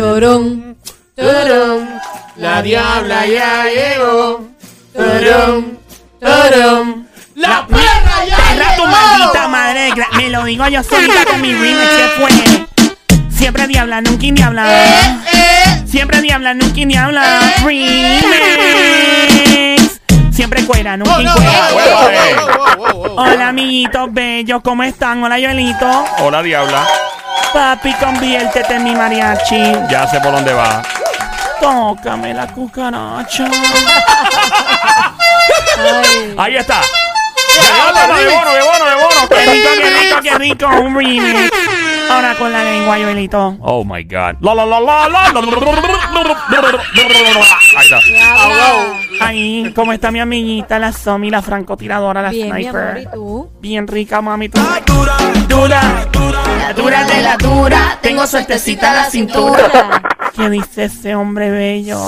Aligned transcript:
Torón, 0.00 0.78
torón, 1.14 2.00
la 2.36 2.62
diabla 2.62 3.26
ya 3.26 3.64
llegó. 3.66 4.48
Torón, 4.94 5.78
torón, 6.18 7.06
la 7.34 7.66
perra 7.66 8.24
ya 8.26 8.36
perra 8.36 8.70
llegó. 8.70 8.82
tu 8.82 8.88
maldita 8.88 9.48
madre, 9.48 9.92
me 10.16 10.30
lo 10.30 10.44
digo 10.44 10.66
yo 10.68 10.82
solita 10.82 11.26
con 11.26 11.42
mi 11.42 11.52
ritmo 11.52 11.82
se 11.82 12.08
fue. 12.18 12.30
Pues. 12.30 13.36
Siempre 13.36 13.66
diabla, 13.66 14.00
nunca 14.00 14.24
indiabla. 14.24 14.84
Eh, 14.86 15.18
eh. 15.34 15.84
Siempre 15.86 16.22
diabla, 16.22 16.54
nunca 16.54 16.80
indiabla. 16.80 17.22
habla. 17.22 17.70
Eh, 17.70 18.20
eh 18.22 19.39
siempre 20.40 20.64
cuelan, 20.64 21.02
un 21.02 21.08
Hola, 23.14 23.48
amiguitos 23.48 24.10
bellos, 24.10 24.62
¿cómo 24.62 24.82
están? 24.82 25.22
Hola, 25.22 25.36
Joelito. 25.38 26.04
Hola, 26.20 26.42
Diabla. 26.42 26.86
Papi, 27.52 27.92
conviértete 27.94 28.76
en 28.76 28.84
mi 28.84 28.94
mariachi. 28.94 29.60
Ya 29.90 30.06
sé 30.06 30.18
por 30.20 30.32
dónde 30.32 30.54
va. 30.54 30.82
Tócame 31.60 32.32
la 32.32 32.46
cucaracha. 32.46 33.44
Ahí 36.38 36.56
está. 36.56 36.80
de 36.80 38.30
bono, 38.30 38.54
de 38.54 38.62
bono, 38.62 38.86
de 38.86 38.94
bono. 38.94 39.28
Qué 39.28 39.44
rico, 39.44 39.68
qué 39.76 39.90
rico, 39.90 40.20
qué 40.22 40.38
rico. 40.38 40.66
Un 40.68 40.96
remix. 40.96 41.52
Ahora 42.10 42.34
con 42.36 42.50
la 42.50 42.64
lengua, 42.64 42.96
Joelito. 42.96 43.58
Oh 43.60 43.84
my 43.84 44.04
God. 44.04 44.36
La 44.40 44.54
la 44.54 44.64
la 44.64 44.80
la 44.80 45.06
la. 45.06 45.20
Ahí 47.76 47.84
está. 47.84 48.00
Ahí, 49.20 49.72
¿cómo 49.74 49.92
está 49.92 50.10
mi 50.10 50.18
amiguita, 50.20 50.78
la 50.78 50.92
Somi, 50.92 51.30
la 51.30 51.42
francotiradora, 51.42 52.22
la 52.22 52.30
Bien, 52.30 52.54
mi 52.54 52.62
sniper? 52.64 53.10
tú? 53.12 53.50
Bien 53.60 53.86
rica, 53.86 54.20
mami. 54.20 54.48
tú- 54.48 54.60
Dura, 54.86 55.16
dura, 55.48 56.06
dura. 56.10 56.40
La 56.58 56.72
dura 56.72 57.04
de 57.04 57.22
la 57.22 57.36
dura, 57.36 57.98
tengo 58.00 58.26
suertecita 58.26 58.92
la 58.94 59.04
cintura. 59.10 60.02
¿Qué 60.34 60.48
dice 60.48 60.84
ese 60.84 61.14
hombre 61.14 61.50
bello? 61.50 62.00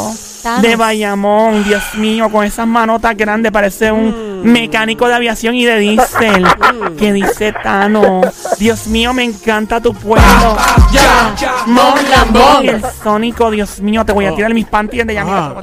De 0.61 0.75
Bayamón, 0.77 1.62
Dios 1.64 1.83
mío, 1.97 2.31
con 2.31 2.45
esas 2.45 2.67
manotas 2.67 3.17
grandes, 3.17 3.53
parece 3.53 3.92
un, 3.92 4.31
mm 4.31 4.31
mecánico 4.43 5.09
de 5.09 5.15
aviación 5.15 5.55
y 5.55 5.65
de 5.65 5.79
diésel. 5.79 6.45
Mm. 6.45 6.97
que 6.97 7.12
dice 7.12 7.53
Tano. 7.62 8.23
Dios 8.59 8.87
mío, 8.87 9.12
me 9.12 9.25
encanta 9.25 9.81
tu 9.81 9.95
pueblo. 9.95 10.57
ya, 10.93 11.35
ya, 11.39 11.55
mon 11.67 11.95
lambón. 12.11 12.69
El 12.69 12.83
sónico, 13.03 13.51
Dios 13.51 13.81
mío, 13.81 14.05
te 14.05 14.13
voy 14.13 14.27
a 14.27 14.31
ah. 14.31 14.35
tirar 14.35 14.55
mis 14.55 14.67
panties 14.67 15.07
de 15.07 15.15
llamada. 15.15 15.57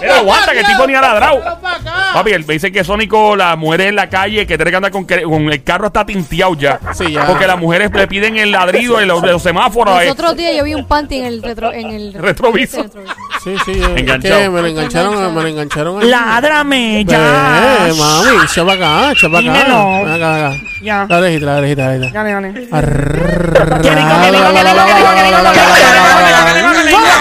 Pero 0.00 0.14
aguanta, 0.14 0.52
que 0.52 0.60
el 0.60 0.66
tipo 0.66 0.86
ni 0.86 0.94
ha 0.94 1.00
ladrado. 1.00 1.40
Papi, 2.14 2.32
me 2.32 2.54
dicen 2.54 2.72
que 2.72 2.84
Sónico, 2.84 3.36
la 3.36 3.56
mujer 3.56 3.82
en 3.82 3.96
la 3.96 4.08
calle, 4.08 4.46
que 4.46 4.56
tiene 4.56 4.70
que 4.70 4.76
andar 4.76 4.90
con, 4.90 5.04
con 5.04 5.52
el 5.52 5.62
carro 5.62 5.86
está 5.86 6.04
tinteado 6.04 6.54
ya. 6.54 6.78
Sí, 6.92 7.12
ya. 7.12 7.26
Porque 7.26 7.46
las 7.46 7.58
mujeres 7.58 7.90
le 7.92 8.06
piden 8.06 8.36
el 8.36 8.52
ladrido 8.52 9.00
en 9.00 9.08
los, 9.08 9.22
los, 9.22 9.42
semáforos. 9.42 10.00
El 10.00 10.08
eh. 10.08 10.10
otro 10.10 10.34
día 10.34 10.52
yo 10.52 10.64
vi 10.64 10.74
un 10.74 10.86
panty 10.86 11.18
en 11.18 11.24
el, 11.24 11.42
retro, 11.42 11.72
en 11.72 11.90
el 11.90 12.12
retrovisor. 12.14 12.90
Sí, 13.42 13.56
sí, 13.64 13.72
eh, 13.72 13.94
enganchado. 13.96 14.50
Me 14.52 14.62
lo 14.62 14.66
engancharon, 14.68 15.34
me 15.34 15.42
lo 15.42 15.48
engancharon. 15.48 16.02
Ahí. 16.02 16.08
Ládrame, 16.08 17.04
ya. 17.12 17.88
Eh, 17.88 17.92
mami, 17.94 18.44
echa 18.44 18.64
para 18.64 18.74
acá, 18.74 19.12
echa 19.12 19.28
para 19.28 19.38
acá. 19.38 19.52
Dímelo. 19.52 19.80
Acá, 20.14 20.28
acá. 20.36 20.50
Ya. 20.82 21.06
La 21.08 21.18
orejita, 21.18 21.46
la 21.46 21.56
orejita, 21.58 21.82
la 21.82 21.88
orejita. 21.88 22.24
Dale. 22.24 22.42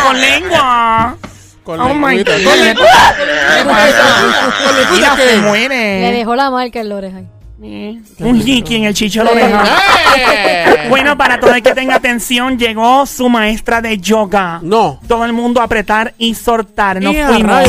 Con 0.04 0.16
lengua. 0.20 1.18
Oh 1.66 1.94
my 1.94 2.18
god. 2.18 2.28
Mira, 4.92 5.16
se 5.16 5.38
muere. 5.38 6.02
Le 6.02 6.12
dejó 6.12 6.36
la 6.36 6.50
marca 6.50 6.80
en 6.80 6.90
la 6.90 6.96
oreja. 6.96 7.22
Un 8.20 8.42
jiki 8.42 8.76
en 8.78 8.86
el 8.86 8.94
chicho 8.94 9.24
lo 9.24 9.36
dejó. 9.36 9.60
Bueno, 10.90 11.16
para 11.18 11.40
todo 11.40 11.54
el 11.54 11.62
que 11.62 11.74
tenga 11.74 11.96
atención, 11.96 12.58
llegó 12.58 13.06
su 13.06 13.30
maestra 13.30 13.82
de 13.82 14.00
yoga. 14.00 14.60
No. 14.64 15.00
Todo 15.08 15.26
el 15.26 15.34
mundo 15.34 15.62
a 15.62 15.66
apretar 15.66 16.14
y 16.18 16.34
soltar. 16.34 17.00
Nos 17.02 17.16
fuimos. 17.16 17.64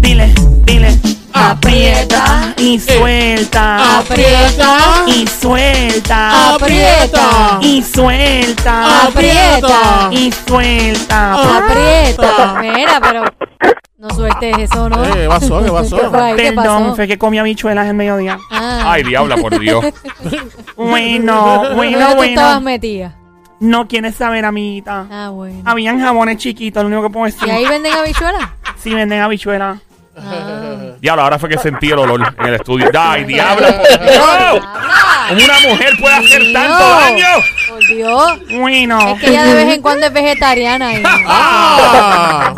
Dile, 0.00 0.34
dile. 0.64 0.98
Aprieta. 1.36 2.54
y 2.56 2.78
suelta. 2.80 3.98
Aprieta. 3.98 4.78
Y 5.06 5.26
suelta. 5.26 6.54
Aprieta. 6.54 7.58
Y 7.60 7.82
suelta. 7.82 9.02
Aprieta. 9.04 10.08
Y 10.10 10.32
suelta. 10.32 11.58
Aprieta. 11.58 12.60
Mira, 12.62 13.00
pero 13.00 13.24
no 13.98 14.10
sueltes 14.10 14.56
eso, 14.58 14.88
¿no? 14.88 15.04
Eh, 15.04 15.10
¿qué 15.12 15.28
pasó? 15.28 15.62
¿Qué 15.62 15.70
pasó? 15.70 15.96
¿Qué 15.98 16.08
fue 16.08 16.20
ahí? 16.22 16.36
¿Qué 16.36 16.52
Perdón, 16.52 16.82
pasó? 16.84 16.96
fue 16.96 17.06
que 17.08 17.18
comí 17.18 17.38
habichuelas 17.38 17.86
en 17.88 17.96
mediodía. 17.96 18.38
Ah. 18.50 18.82
Ay, 18.92 19.02
diabla, 19.02 19.36
por 19.36 19.58
Dios. 19.58 19.84
Bueno, 20.76 21.62
¿Dónde 21.62 21.74
bueno, 21.74 22.14
tú 22.16 22.22
estabas 22.22 22.54
bueno. 22.56 22.60
metida? 22.60 23.14
No 23.60 23.88
quieres 23.88 24.14
saber, 24.16 24.44
amiguita. 24.44 25.06
Ah, 25.10 25.30
bueno. 25.30 25.62
Habían 25.64 25.98
jabones 26.00 26.36
chiquitos, 26.36 26.82
lo 26.82 26.88
único 26.88 27.02
que 27.04 27.10
puedo 27.10 27.24
decir. 27.24 27.48
¿Y 27.48 27.50
ahí 27.50 27.66
venden 27.66 27.94
habichuelas? 27.94 28.50
Sí 28.76 28.92
venden 28.92 29.22
habichuelas. 29.22 29.78
Ah. 30.18 30.76
Diablo, 31.00 31.22
ahora 31.22 31.38
fue 31.38 31.48
que 31.48 31.58
sentí 31.58 31.90
el 31.90 31.98
olor 31.98 32.34
en 32.38 32.46
el 32.46 32.54
estudio. 32.54 32.90
¡Ay, 32.98 33.24
Dios! 33.26 33.44
¿Cómo 35.28 35.44
una 35.44 35.70
mujer 35.70 35.96
puede 36.00 36.14
hacer 36.14 36.52
tanto 36.52 36.88
daño? 36.88 37.26
Por 37.68 37.86
Dios. 37.86 38.38
Bueno, 38.58 39.14
Es 39.14 39.20
que 39.20 39.28
ella 39.28 39.44
de 39.44 39.54
vez 39.54 39.74
en 39.74 39.82
cuando 39.82 40.06
es 40.06 40.12
vegetariana. 40.12 40.94
Y... 40.94 41.02
¡Ah! 41.26 42.54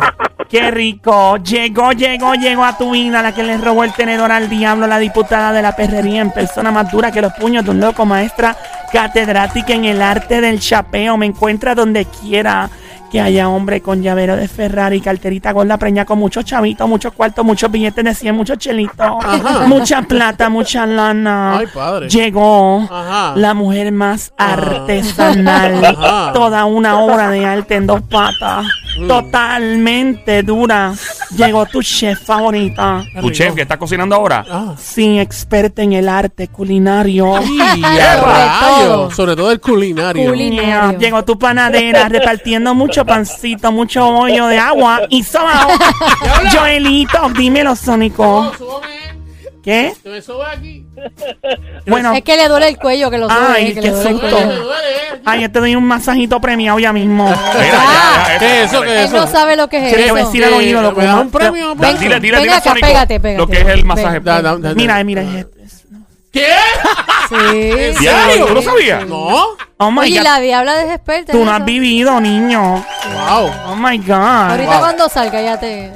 qué 0.49 0.71
rico. 0.71 1.37
Llegó, 1.37 1.91
llegó, 1.91 2.33
llegó 2.33 2.63
a 2.63 2.77
tu 2.77 2.91
vida 2.91 3.21
la 3.21 3.33
que 3.33 3.43
le 3.43 3.57
robó 3.57 3.83
el 3.83 3.93
tenedor 3.93 4.31
al 4.31 4.49
diablo, 4.49 4.87
la 4.87 4.97
diputada 4.97 5.51
de 5.51 5.61
la 5.61 5.75
perrería 5.75 6.21
en 6.21 6.31
persona 6.31 6.71
más 6.71 6.91
dura 6.91 7.11
que 7.11 7.21
los 7.21 7.33
puños 7.33 7.65
de 7.65 7.71
un 7.71 7.79
loco, 7.79 8.05
maestra 8.05 8.55
catedrática 8.91 9.73
en 9.73 9.85
el 9.85 10.01
arte 10.01 10.41
del 10.41 10.59
chapeo. 10.59 11.17
Me 11.17 11.27
encuentra 11.27 11.75
donde 11.75 12.05
quiera. 12.05 12.69
Que 13.11 13.19
haya 13.19 13.49
hombre 13.49 13.81
con 13.81 14.03
llavero 14.03 14.35
de 14.35 14.47
Ferrari, 14.47 15.01
carterita 15.01 15.51
gorda 15.51 15.77
preña 15.77 16.05
con 16.05 16.19
muchos 16.19 16.45
chavitos, 16.45 16.87
muchos 16.87 17.11
cuartos, 17.13 17.43
muchos 17.43 17.71
billetes 17.71 18.03
de 18.05 18.13
100, 18.13 18.35
muchos 18.35 18.57
chelitos, 18.59 19.07
mucha 19.67 20.03
plata, 20.03 20.49
mucha 20.49 20.85
lana. 20.85 21.57
Ay, 21.57 21.67
padre. 21.73 22.07
Llegó 22.07 22.87
Ajá. 22.91 23.33
la 23.35 23.53
mujer 23.55 23.91
más 23.91 24.31
Ah. 24.37 24.53
artesanal. 24.53 25.83
Ajá. 25.85 26.33
Toda 26.33 26.65
una 26.65 26.99
obra 26.99 27.29
de 27.31 27.45
arte 27.45 27.75
en 27.75 27.87
dos 27.87 28.01
patas. 28.03 28.65
Mm. 28.97 29.07
Totalmente 29.07 30.43
dura. 30.43 30.93
Llegó 31.35 31.65
tu 31.65 31.81
chef 31.81 32.19
favorita. 32.25 33.03
¿Tu 33.21 33.29
chef 33.31 33.53
que 33.53 33.61
está 33.61 33.77
cocinando 33.77 34.15
ahora? 34.15 34.43
Ah. 34.49 34.75
Sí, 34.77 35.19
experta 35.19 35.81
en 35.83 35.93
el 35.93 36.09
arte 36.09 36.47
culinario. 36.47 37.41
¡Y 37.41 37.61
a 37.61 37.71
Sobre 37.73 37.95
rayos! 38.01 38.79
todo. 38.79 39.11
Sobre 39.11 39.35
todo 39.35 39.51
el 39.51 39.59
culinario. 39.59 40.33
Llegó 40.97 41.23
tu 41.23 41.37
panadera 41.37 42.09
repartiendo 42.09 42.73
mucho 42.73 43.05
pancito, 43.05 43.71
mucho 43.71 44.11
bollo 44.11 44.47
de 44.47 44.57
agua 44.57 45.01
y 45.09 45.23
sobao. 45.23 45.69
Joelito, 46.51 47.29
dímelo, 47.37 47.75
Sónico. 47.75 48.51
¿Qué? 49.69 49.93
¿Se 50.01 50.09
me 50.09 50.21
sube 50.21 50.43
aquí? 50.51 50.85
Bueno, 51.85 52.13
Es 52.13 52.23
que 52.23 52.35
le 52.37 52.47
duele 52.47 52.69
el 52.69 52.77
cuello, 52.79 53.11
que 53.11 53.17
lo 53.19 53.29
sube. 53.29 53.37
Ay, 53.55 53.67
que 53.67 53.73
qué 53.75 53.81
le 53.81 53.89
duele 53.91 54.09
el 54.09 54.19
susto. 54.19 54.35
cuello. 54.35 54.69
ay, 55.25 55.41
yo 55.41 55.51
te 55.51 55.59
doy 55.59 55.75
un 55.75 55.83
masajito 55.83 56.41
premiado 56.41 56.79
ya 56.79 56.91
mismo. 56.91 57.25
Mira, 57.53 57.71
ya, 57.71 58.27
ya, 58.33 58.39
¿Qué 58.39 58.63
es 58.63 58.71
eso? 58.71 58.81
¿Qué 58.81 59.03
es 59.03 59.11
Él 59.11 59.15
no 59.17 59.23
eso? 59.25 59.31
sabe 59.31 59.55
lo 59.55 59.67
que 59.67 59.77
es 59.77 59.89
Sí, 59.95 60.03
te 60.03 60.09
voy 60.11 60.19
a 60.19 60.23
eso. 60.23 60.31
decir 60.31 60.45
al 60.45 60.53
oído 60.53 60.81
lo 60.81 60.91
¿Me 60.93 61.05
das 61.05 61.15
un 61.21 61.29
que 61.31 61.37
premio? 61.37 61.75
Ven, 61.75 61.77
por 61.77 61.99
Dile, 61.99 62.15
eso? 62.15 62.19
dile, 62.21 62.31
ven 62.37 62.41
dile, 62.43 62.53
acá, 62.55 62.69
Sónico, 62.69 62.87
pégate, 62.87 63.19
pégate. 63.19 63.37
lo 63.37 63.47
que 63.47 63.61
es 63.61 63.67
el 63.67 63.85
masaje. 63.85 64.19
Da- 64.21 64.41
da- 64.41 64.57
da- 64.57 64.73
Mira, 64.73 65.03
mira. 65.03 65.21
es- 65.21 65.45
es- 65.63 65.85
¿Qué? 66.31 66.47
Sí. 67.29 67.99
Diablo, 67.99 68.45
¿tú 68.47 68.53
no 68.55 68.61
sabías? 68.63 69.05
¿No? 69.07 69.45
Oh 69.77 69.91
my 69.91 69.99
Oye, 69.99 70.17
God. 70.17 70.23
la 70.23 70.39
diabla 70.39 70.83
es 70.83 70.95
experta. 70.95 71.31
Tú 71.31 71.39
en 71.39 71.45
no 71.45 71.51
has 71.51 71.57
eso. 71.57 71.65
vivido, 71.65 72.19
niño. 72.19 72.61
Wow. 73.13 73.51
Oh 73.67 73.75
my 73.75 73.97
God. 73.99 74.49
Ahorita 74.51 74.71
Wow. 74.71 74.79
cuando 74.79 75.09
salga 75.09 75.41
ya 75.41 75.59
te... 75.59 75.91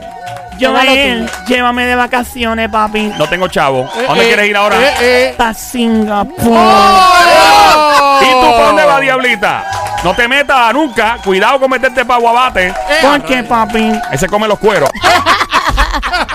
Joel, 0.64 1.30
llévame 1.48 1.86
de 1.86 1.96
vacaciones, 1.96 2.70
papi. 2.70 3.12
No 3.18 3.28
tengo 3.28 3.48
chavo. 3.48 3.90
¿A 3.94 4.00
Eh, 4.02 4.06
¿Dónde 4.08 4.24
eh, 4.24 4.28
quieres 4.28 4.50
ir 4.50 4.58
ahora? 4.58 4.82
Eh, 4.82 4.94
eh. 5.02 5.36
Pa' 5.38 5.54
Singapur. 5.54 6.52
¡Oh! 6.52 8.20
¿Y 8.22 8.26
tú 8.32 8.52
para 8.52 8.68
dónde 8.68 8.86
vas, 8.86 9.02
diablita? 9.02 9.66
No 10.04 10.14
te 10.16 10.28
metas 10.28 10.74
nunca. 10.74 11.18
Cuidado 11.24 11.60
con 11.60 11.70
meterte 11.70 12.04
para 12.06 12.20
Guabate. 12.20 12.68
Eh, 12.68 12.74
¿Por 13.02 13.24
qué, 13.24 13.44
papi? 13.44 13.92
Ahí 14.10 14.18
se 14.18 14.28
come 14.28 14.48
los 14.48 14.60
cueros. 14.60 14.90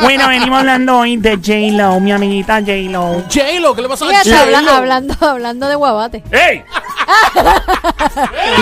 Bueno, 0.00 0.28
venimos 0.28 0.60
hablando 0.60 0.98
hoy 0.98 1.16
de 1.16 1.36
J-Lo, 1.36 1.98
mi 1.98 2.12
amiguita 2.12 2.60
J-Lo. 2.60 3.24
J-Lo, 3.28 3.74
¿qué 3.74 3.82
le 3.82 3.88
pasó 3.88 4.04
a 4.08 4.14
J-Lo? 4.22 4.70
hablando, 4.70 5.14
hablando 5.20 5.68
de 5.68 5.74
guabate. 5.74 6.22
¡Ey! 6.30 6.64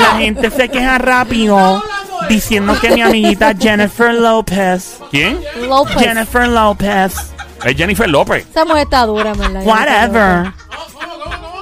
La 0.01 0.19
gente 0.19 0.51
se 0.51 0.69
queja 0.69 0.97
rápido 0.99 1.83
diciendo 2.29 2.79
que 2.81 2.91
mi 2.91 3.03
amiguita 3.03 3.55
Jennifer 3.59 4.15
López. 4.15 5.01
¿Quién? 5.11 5.41
López. 5.69 5.97
Jennifer 5.97 6.49
López. 6.49 7.15
Es 7.65 7.77
Jennifer 7.77 8.09
López. 8.09 8.47
Esa 8.49 8.65
mujer 8.65 8.83
está 8.85 9.07
dura, 9.07 9.33
¿verdad? 9.35 9.63
Whatever. 9.65 10.53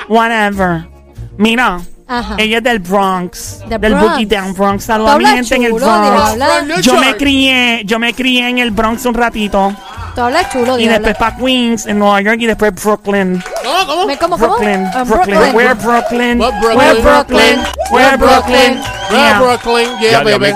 Whatever. 0.09 0.89
Mira, 1.37 1.81
Ajá. 2.07 2.37
ella 2.39 2.59
es 2.59 2.65
del 2.65 2.79
Bronx. 2.79 3.61
The 3.69 3.79
del 3.79 3.95
Bronx. 3.95 4.11
Boogie 4.11 4.27
Down 4.27 4.55
Bronx. 4.55 4.85
Saludos 4.85 5.13
a 5.13 5.19
mi 5.19 5.27
gente 5.27 5.55
en 5.57 5.65
el 5.65 5.73
Bronx. 5.73 6.83
Yo 6.83 6.97
me 7.01 7.17
crié, 7.17 7.83
yo 7.85 7.99
me 7.99 8.13
crié 8.13 8.49
en 8.49 8.59
el 8.59 8.71
Bronx 8.71 9.05
un 9.07 9.15
ratito. 9.15 9.75
Tú 10.15 10.21
hablas 10.21 10.49
chulo, 10.53 10.79
Y 10.79 10.87
después 10.87 11.17
para 11.17 11.37
Queens, 11.37 11.87
en 11.87 11.99
Nueva 11.99 12.21
York 12.23 12.37
y 12.41 12.47
después 12.47 12.73
Brooklyn. 12.75 13.43
¿Cómo? 13.65 13.87
¿Cómo? 13.87 14.07
¿Me 14.07 14.17
como 14.17 14.39
cómo? 14.39 14.57
Brooklyn, 14.57 14.89
Brooklyn, 15.07 15.55
We're 15.55 15.75
Brooklyn, 15.75 16.39
We're 16.39 16.53
Brooklyn. 16.61 16.81
We're 16.81 17.01
Brooklyn, 17.03 17.61
We're 17.91 18.17
Brooklyn. 18.17 18.81
Bro, 19.09 19.19
Yeah. 19.19 19.39
Brooklyn, 19.41 19.89
yeah, 20.01 20.23
baby. 20.23 20.53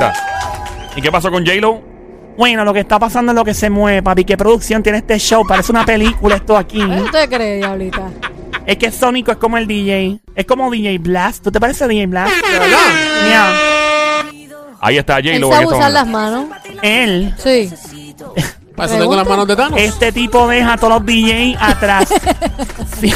¿Y 0.97 1.03
qué 1.03 1.11
pasó 1.13 1.31
con 1.31 1.45
J-Lo? 1.45 1.81
Bueno, 2.37 2.65
lo 2.65 2.73
que 2.73 2.81
está 2.81 2.99
pasando 3.01 3.33
es 3.33 3.37
lo 3.37 3.45
que 3.45 3.53
se 3.55 3.69
mueve, 3.69 4.01
papi. 4.03 4.25
¿Qué 4.25 4.37
producción 4.37 4.83
tiene 4.83 4.99
este 4.99 5.19
show? 5.19 5.45
Parece 5.47 5.73
una 5.73 5.85
película 5.85 6.37
esto 6.37 6.57
aquí. 6.57 6.79
¿Qué 6.79 7.01
usted 7.03 7.29
cree, 7.29 7.57
diablita? 7.57 8.03
Es 8.65 8.77
que 8.77 8.93
Sónico 8.93 9.33
es 9.33 9.39
como 9.39 9.59
el 9.59 9.67
DJ. 9.67 10.21
Es 10.37 10.47
como 10.47 10.71
DJ 10.71 10.99
Blast. 10.99 11.43
¿Tú 11.43 11.51
te 11.51 11.59
pareces 11.59 11.89
DJ 11.89 12.07
Blast? 12.07 12.33
¿De 12.33 12.59
verdad? 12.59 12.79
Yeah. 13.29 13.53
Ahí 14.81 14.99
está 14.99 15.19
Él 15.19 15.25
J-Lo. 15.43 15.49
sabe 15.51 15.63
en 15.63 15.65
esta 15.65 15.77
usar 15.77 15.91
las 15.93 16.07
manos. 16.07 16.45
Él, 16.83 17.35
Sí. 17.39 17.73
Para 18.79 18.91
eso 18.91 18.99
tengo 19.01 19.17
las 19.17 19.29
manos 19.29 19.47
de 19.47 19.57
Thanos. 19.57 19.81
este 19.81 20.13
tipo 20.13 20.47
deja 20.49 20.75
a 20.75 20.77
todos 20.79 20.95
los 20.95 21.05
DJs 21.05 21.57
atrás. 21.61 22.09
Sí. 23.01 23.13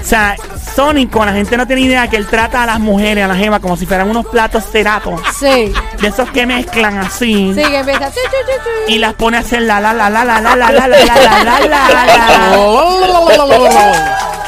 O 0.00 0.04
sea, 0.04 0.36
Sónico, 0.74 1.24
la 1.24 1.32
gente 1.32 1.56
no 1.56 1.66
tiene 1.66 1.82
idea 1.82 2.08
que 2.08 2.16
él 2.16 2.26
trata 2.26 2.62
a 2.62 2.66
las 2.66 2.80
mujeres, 2.80 3.24
a 3.24 3.28
las 3.28 3.36
gemas, 3.36 3.60
como 3.60 3.76
si 3.76 3.84
fueran 3.84 4.08
unos 4.08 4.24
platos 4.26 4.64
ceratos. 4.70 5.20
Sí. 5.38 5.72
De 6.00 6.08
esos 6.08 6.30
que 6.30 6.46
mezclan 6.46 6.98
así. 6.98 7.52
Sí, 7.54 7.62
que 7.62 7.78
empieza. 7.78 8.10
chu, 8.10 8.20
chu, 8.24 8.36
chu, 8.46 8.62
chu. 8.86 8.92
Y 8.92 8.98
las 8.98 9.14
pone 9.14 9.36
a 9.36 9.40
hacer 9.40 9.62
la 9.62 9.80
la 9.80 9.92
la 9.92 10.08
la 10.08 10.24
la 10.24 10.40
la 10.40 10.56
la 10.56 10.70
la 10.70 10.86
la 10.86 10.88
la 10.88 11.60
la 11.60 11.66
la 11.66 12.06
la. 12.06 12.52
Oh. 12.56 13.92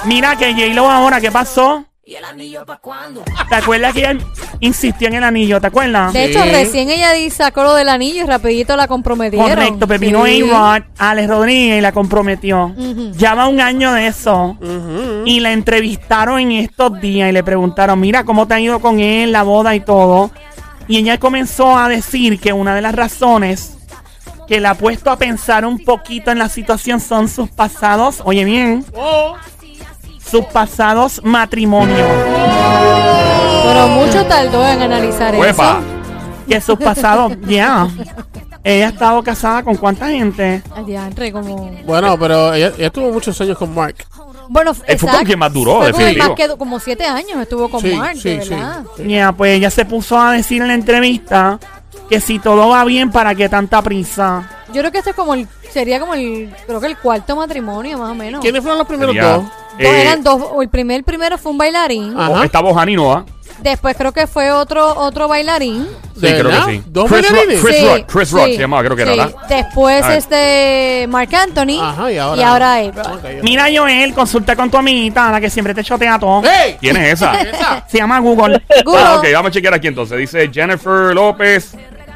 Mira 0.04 0.36
que 0.36 0.52
J-Lo 0.52 0.90
ahora, 0.90 1.20
¿qué 1.20 1.30
pasó? 1.30 1.84
¿Te 3.48 3.54
acuerdas 3.54 3.92
que 3.94 4.00
ella 4.00 4.18
insistió 4.60 5.08
en 5.08 5.14
el 5.14 5.24
anillo? 5.24 5.60
¿Te 5.60 5.68
acuerdas? 5.68 6.12
De 6.12 6.24
hecho, 6.24 6.42
Sí. 6.42 6.50
recién 6.50 6.90
ella 6.90 7.12
di- 7.12 7.30
sacó 7.30 7.62
lo 7.62 7.74
del 7.74 7.88
anillo 7.88 8.22
y 8.24 8.26
rapidito 8.26 8.76
la 8.76 8.88
comprometieron. 8.88 9.48
Correcto, 9.48 9.86
pero 9.86 10.00
vino 10.00 10.26
Sí. 10.26 10.42
A-Rod, 10.50 10.82
Alex 10.98 11.28
Rodríguez 11.28 11.78
y 11.78 11.80
la 11.80 11.92
comprometió. 11.92 12.74
Va 12.76 13.46
un 13.46 13.60
año 13.60 13.92
de 13.92 14.06
eso. 14.08 14.56
Y 15.24 15.40
la 15.40 15.52
entrevistaron 15.52 16.40
en 16.40 16.52
estos 16.52 17.00
días 17.00 17.28
y 17.30 17.32
le 17.32 17.44
preguntaron, 17.44 17.98
mira 18.00 18.24
cómo 18.24 18.46
te 18.46 18.54
ha 18.54 18.60
ido 18.60 18.80
con 18.80 18.98
él, 19.00 19.32
la 19.32 19.42
boda 19.44 19.74
y 19.74 19.80
todo. 19.80 20.30
Y 20.88 20.96
ella 20.98 21.18
comenzó 21.18 21.78
a 21.78 21.88
decir 21.88 22.40
que 22.40 22.52
una 22.52 22.74
de 22.74 22.82
las 22.82 22.94
razones 22.94 23.76
que 24.48 24.58
la 24.60 24.70
ha 24.70 24.74
puesto 24.74 25.10
a 25.12 25.16
pensar 25.16 25.64
un 25.64 25.78
poquito 25.84 26.32
en 26.32 26.38
la 26.40 26.48
situación 26.48 26.98
son 26.98 27.28
sus 27.28 27.48
pasados, 27.50 28.20
oye 28.24 28.44
bien, 28.44 28.84
Oh. 28.96 29.36
Sus 30.30 30.44
pasados 30.46 31.20
matrimonios. 31.24 32.08
Pero 33.64 33.88
mucho 33.88 34.24
tardó 34.26 34.66
en 34.66 34.82
analizar 34.82 35.34
¡Uepa! 35.34 35.78
eso. 35.80 36.46
Que 36.48 36.60
sus 36.60 36.78
pasados, 36.78 37.32
ya. 37.46 37.88
Ella 38.62 38.86
ha 38.86 38.90
estado 38.90 39.22
casada 39.22 39.62
con 39.62 39.76
cuánta 39.76 40.08
gente. 40.08 40.62
Ay, 40.74 40.84
diantre, 40.84 41.32
como... 41.32 41.70
Bueno, 41.86 42.18
pero 42.18 42.52
ella, 42.52 42.72
ella 42.76 42.90
tuvo 42.90 43.10
muchos 43.12 43.40
años 43.40 43.56
con 43.56 43.74
Mark. 43.74 43.96
Bueno, 44.48 44.72
Él 44.86 44.98
fue 44.98 45.08
con 45.10 45.24
quien 45.24 45.38
más 45.38 45.52
duró, 45.52 45.76
Fue 45.80 45.92
con 45.92 46.00
el 46.00 46.06
definitivo. 46.08 46.26
más 46.28 46.36
que 46.36 46.48
du- 46.48 46.58
como 46.58 46.80
siete 46.80 47.06
años 47.06 47.36
estuvo 47.40 47.68
con 47.70 47.80
Sí, 47.80 47.94
Mark, 47.94 48.16
sí, 48.20 48.36
de 48.36 48.42
sí. 48.42 48.50
verdad. 48.50 48.82
sí. 48.96 49.08
Ya, 49.08 49.32
pues 49.32 49.56
ella 49.56 49.70
se 49.70 49.84
puso 49.84 50.18
a 50.20 50.32
decir 50.32 50.60
en 50.60 50.68
la 50.68 50.74
entrevista 50.74 51.58
que 52.08 52.20
si 52.20 52.38
todo 52.40 52.68
va 52.68 52.84
bien, 52.84 53.10
¿para 53.12 53.34
qué 53.34 53.48
tanta 53.48 53.80
prisa? 53.80 54.42
Yo 54.72 54.80
creo 54.82 54.90
que 54.92 54.98
este 54.98 55.10
es 55.10 55.16
como 55.16 55.34
el, 55.34 55.46
sería 55.72 56.00
como 56.00 56.14
el, 56.14 56.52
creo 56.66 56.80
que 56.80 56.88
el 56.88 56.96
cuarto 56.98 57.36
matrimonio, 57.36 57.98
más 57.98 58.10
o 58.10 58.14
menos. 58.14 58.40
¿Quiénes 58.40 58.60
fueron 58.60 58.78
los 58.78 58.88
primeros 58.88 59.14
Sería- 59.14 59.32
dos? 59.36 59.44
Dos 59.72 59.80
Eh, 59.86 60.02
eran 60.02 60.22
dos, 60.22 60.42
el 60.60 60.68
primer, 60.68 60.98
el 60.98 61.04
primero 61.04 61.38
fue 61.38 61.52
un 61.52 61.58
bailarín, 61.58 62.14
Ah. 62.16 62.28
oh, 62.30 62.34
Ajá. 62.36 62.44
Está 62.44 62.60
Bojanino, 62.60 63.12
¿ah? 63.12 63.24
después 63.62 63.94
creo 63.96 64.12
que 64.12 64.26
fue 64.26 64.50
otro, 64.50 64.94
otro 64.96 65.28
bailarín. 65.28 65.86
Sí, 66.14 66.20
¿De 66.26 66.32
creo 66.32 66.44
verdad? 66.48 66.66
que 66.66 66.72
sí. 66.72 66.82
¿Dos 66.86 67.10
Chris? 67.10 67.26
Chris 67.62 67.76
Sí, 67.76 67.86
Rock, 67.86 68.06
Chris 68.12 68.30
Rock 68.32 68.46
sí, 68.46 68.54
se 68.54 68.60
llamaba, 68.60 68.82
creo 68.84 68.96
que 68.96 69.02
era, 69.02 69.12
sí. 69.12 69.18
¿verdad? 69.18 69.36
Después 69.48 70.06
este 70.08 71.06
Mark 71.08 71.34
Anthony 71.34 71.80
Ajá, 71.80 72.12
y 72.12 72.18
ahora. 72.18 72.52
Abra. 72.52 72.80
Ok, 72.84 73.06
ok. 73.14 73.24
Mira, 73.42 73.66
Joel, 73.74 74.12
consulta 74.14 74.54
con 74.56 74.70
tu 74.70 74.76
amiguita, 74.76 75.30
la 75.30 75.40
que 75.40 75.48
siempre 75.50 75.72
te 75.74 75.82
chotea 75.82 76.18
todo. 76.18 76.42
¡Hey! 76.44 76.76
¿Quién 76.80 76.96
es 76.98 77.14
esa? 77.14 77.40
Esa. 77.40 77.86
Se 77.88 77.98
llama 77.98 78.18
Google. 78.18 78.62
Google. 78.84 79.02
Ah, 79.02 79.16
ok, 79.18 79.26
vamos 79.32 79.48
a 79.48 79.52
chequear 79.52 79.74
aquí 79.74 79.88
entonces. 79.88 80.18
Dice 80.18 80.50
Jennifer 80.52 81.14
López, 81.14 81.72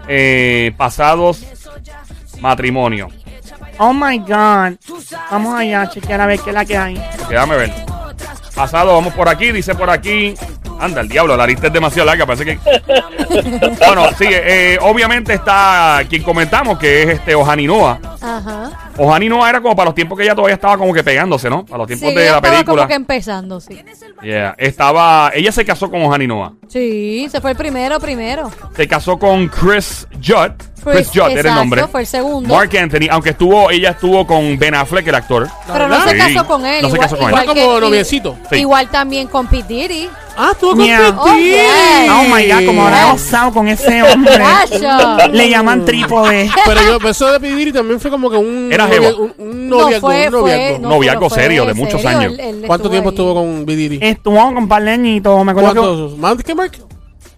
eh, 0.08 0.72
pasados 0.76 1.40
matrimonio. 2.40 3.08
Oh 3.78 3.92
my 3.92 4.18
God. 4.18 4.78
Vamos 5.30 5.58
allá 5.58 5.82
a 5.82 5.90
chequear 5.90 6.20
a 6.20 6.26
ver 6.26 6.40
qué 6.40 6.50
es 6.50 6.54
la 6.54 6.64
que 6.64 6.76
hay. 6.76 6.96
Ok, 6.96 7.28
déjame 7.28 7.56
ver. 7.56 7.72
Pasado, 8.54 8.94
vamos 8.94 9.12
por 9.14 9.28
aquí, 9.28 9.50
dice 9.50 9.74
por 9.74 9.90
aquí. 9.90 10.34
Anda, 10.78 11.00
el 11.00 11.08
diablo, 11.08 11.36
la 11.36 11.46
lista 11.46 11.68
es 11.68 11.72
demasiado 11.72 12.06
larga, 12.06 12.26
parece 12.26 12.44
que. 12.44 12.58
bueno, 13.86 14.08
sí, 14.16 14.26
eh, 14.28 14.78
obviamente 14.80 15.34
está 15.34 16.02
quien 16.08 16.22
comentamos, 16.22 16.78
que 16.78 17.02
es 17.02 17.08
este 17.10 17.34
Ojaninoa. 17.34 17.98
Ajá. 18.24 18.70
Ojaninoa 18.96 19.50
era 19.50 19.60
como 19.60 19.76
para 19.76 19.86
los 19.86 19.94
tiempos 19.94 20.16
que 20.16 20.24
ella 20.24 20.34
todavía 20.34 20.54
estaba 20.54 20.78
como 20.78 20.94
que 20.94 21.04
pegándose, 21.04 21.50
¿no? 21.50 21.64
Para 21.66 21.78
los 21.78 21.88
Sí, 21.88 21.96
tiempos 21.96 22.14
de 22.14 22.22
ella 22.22 22.30
la 22.32 22.36
estaba 22.38 22.52
película. 22.54 22.76
como 22.82 22.88
que 22.88 22.94
empezando, 22.94 23.60
sí. 23.60 23.78
Yeah, 24.22 24.54
Estaba. 24.56 25.30
Ella 25.34 25.52
se 25.52 25.64
casó 25.64 25.90
con 25.90 26.02
Ojaninoa. 26.02 26.54
Sí, 26.68 27.28
se 27.30 27.40
fue 27.40 27.50
el 27.50 27.56
primero, 27.56 28.00
primero. 28.00 28.50
Se 28.74 28.88
casó 28.88 29.18
con 29.18 29.48
Chris 29.48 30.06
Judd. 30.24 30.52
Chris, 30.84 31.08
Judd 31.08 31.22
era 31.22 31.32
el 31.32 31.38
exacto, 31.38 31.54
nombre. 31.60 31.86
fue 31.88 32.00
el 32.02 32.06
segundo. 32.06 32.54
Mark 32.54 32.70
Anthony, 32.76 33.08
aunque 33.10 33.30
estuvo, 33.30 33.70
ella 33.70 33.90
estuvo 33.90 34.26
con 34.26 34.58
Ben 34.58 34.74
Affleck, 34.74 35.06
el 35.06 35.14
actor. 35.14 35.48
pero 35.66 35.88
no 35.88 35.94
¿verdad? 35.98 36.04
se 36.04 36.10
Sí. 36.10 36.34
casó 36.34 36.46
con 36.46 36.66
él. 36.66 36.82
No 36.82 36.90
se 36.90 36.98
casó 36.98 37.16
con 37.16 37.24
él. 37.26 37.30
igual 37.30 37.44
Fue 37.46 37.54
como 37.64 37.80
noviecito. 37.80 38.36
Sí. 38.50 38.56
Igual 38.58 38.90
también 38.90 39.26
con 39.28 39.46
P. 39.46 39.62
Diddy. 39.62 40.10
Ah, 40.36 40.50
estuvo 40.52 40.72
con 40.72 40.84
Yeah. 40.84 40.98
Pete. 40.98 42.10
Oh. 42.10 42.20
Oh 42.20 42.34
my 42.34 42.46
God, 42.48 42.66
como 42.66 42.82
ahora 42.82 43.00
he 43.08 43.12
gozado 43.12 43.52
con 43.52 43.68
ese 43.68 44.02
hombre. 44.02 44.34
Le 45.32 45.48
llaman 45.48 45.84
trípode. 45.84 46.50
Pero 46.66 46.80
yo, 46.82 46.98
pero 46.98 47.10
eso 47.10 47.32
de 47.32 47.40
Pidiri 47.40 47.72
también 47.72 47.98
fue 48.00 48.10
como 48.14 48.30
que 48.30 48.36
un. 48.36 48.70
Era 48.72 48.86
novia- 48.86 49.00
jeva. 49.00 49.16
un, 49.16 49.34
un 49.38 49.68
No, 49.68 49.80
noviazgo. 49.82 50.06
fue, 50.08 50.16
un 50.26 50.30
fue, 50.30 50.40
noviazgo. 50.40 50.78
no, 50.80 50.88
Noviazgo 50.88 51.20
pero 51.20 51.30
fue 51.30 51.42
serio, 51.42 51.66
de 51.66 51.74
muchos 51.74 52.04
años. 52.04 52.32
él- 52.32 52.40
él 52.40 52.64
¿Cuánto 52.66 52.90
tiempo 52.90 53.10
ahí. 53.10 53.14
estuvo 53.14 53.34
con 53.34 53.66
Bidiri? 53.66 53.98
Estuvo 54.00 54.36
con 54.36 54.56
un 54.56 54.68
par 54.68 54.82
de 54.82 54.90
añitos. 54.92 55.44
Me 55.44 55.52
acuerdo 55.52 55.72
que. 55.74 55.78
¿Cuántos? 55.80 56.18
¿Más 56.18 56.36
que 56.42 56.54
Mark? 56.54 56.72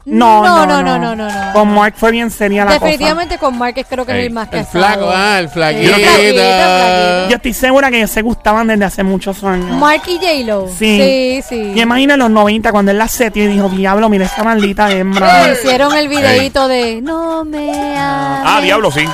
No, 0.09 0.41
no, 0.41 0.65
No, 0.65 0.67
no, 0.67 0.83
no, 0.85 0.99
no, 1.01 1.17
no, 1.17 1.27
no. 1.29 1.53
Con 1.53 1.75
Mark 1.75 1.95
fue 1.97 2.13
bien 2.13 2.31
seria 2.31 2.65
la 2.65 2.75
Definitivamente 2.75 3.39
con 3.39 3.59
Mark 3.59 3.75
es 3.77 3.87
creo 3.91 4.07
que 4.07 4.13
Ey, 4.13 4.21
es 4.21 4.27
el 4.29 4.33
más 4.35 4.47
El 4.53 4.61
casado. 4.61 4.71
flaco, 4.71 5.11
ah, 5.13 5.41
el 5.41 5.49
flaquito. 5.49 5.83
Sí, 5.97 6.01
flaquito, 6.01 6.15
flaquito. 6.17 6.43
cosa. 6.45 7.29
Yo 7.29 7.37
estoy 7.37 7.53
segura 7.53 7.91
que 7.91 7.97
ellos 7.97 8.11
se 8.13 8.23
gustaban 8.23 8.69
desde 8.69 8.85
hace 8.85 9.03
muchos 9.03 9.43
años. 9.43 9.77
Mark 9.77 10.03
y 10.07 10.15
J-Lo. 10.19 10.69
Sí. 10.69 11.01
Sí, 11.01 11.43
sí. 11.49 11.73
Y 11.75 11.81
imagina 11.81 12.15
en 12.15 12.21
los 12.21 12.31
90 12.31 12.71
cuando 12.71 12.93
él 12.93 12.99
la 12.99 13.09
setió 13.09 13.43
y 13.43 13.47
dijo, 13.49 13.69
diablo, 13.69 14.09
mira 14.09 14.27
esta 14.27 14.45
maldita 14.45 14.93
hembra. 14.93 15.53
Hicieron 15.53 15.93
el 15.97 16.07
videito 16.07 16.69
de 16.69 17.01
No 17.03 17.45
me 17.45 17.69
ames. 17.99 18.43
Ah, 18.45 18.61
diablo, 18.63 18.93
sí. 18.93 19.05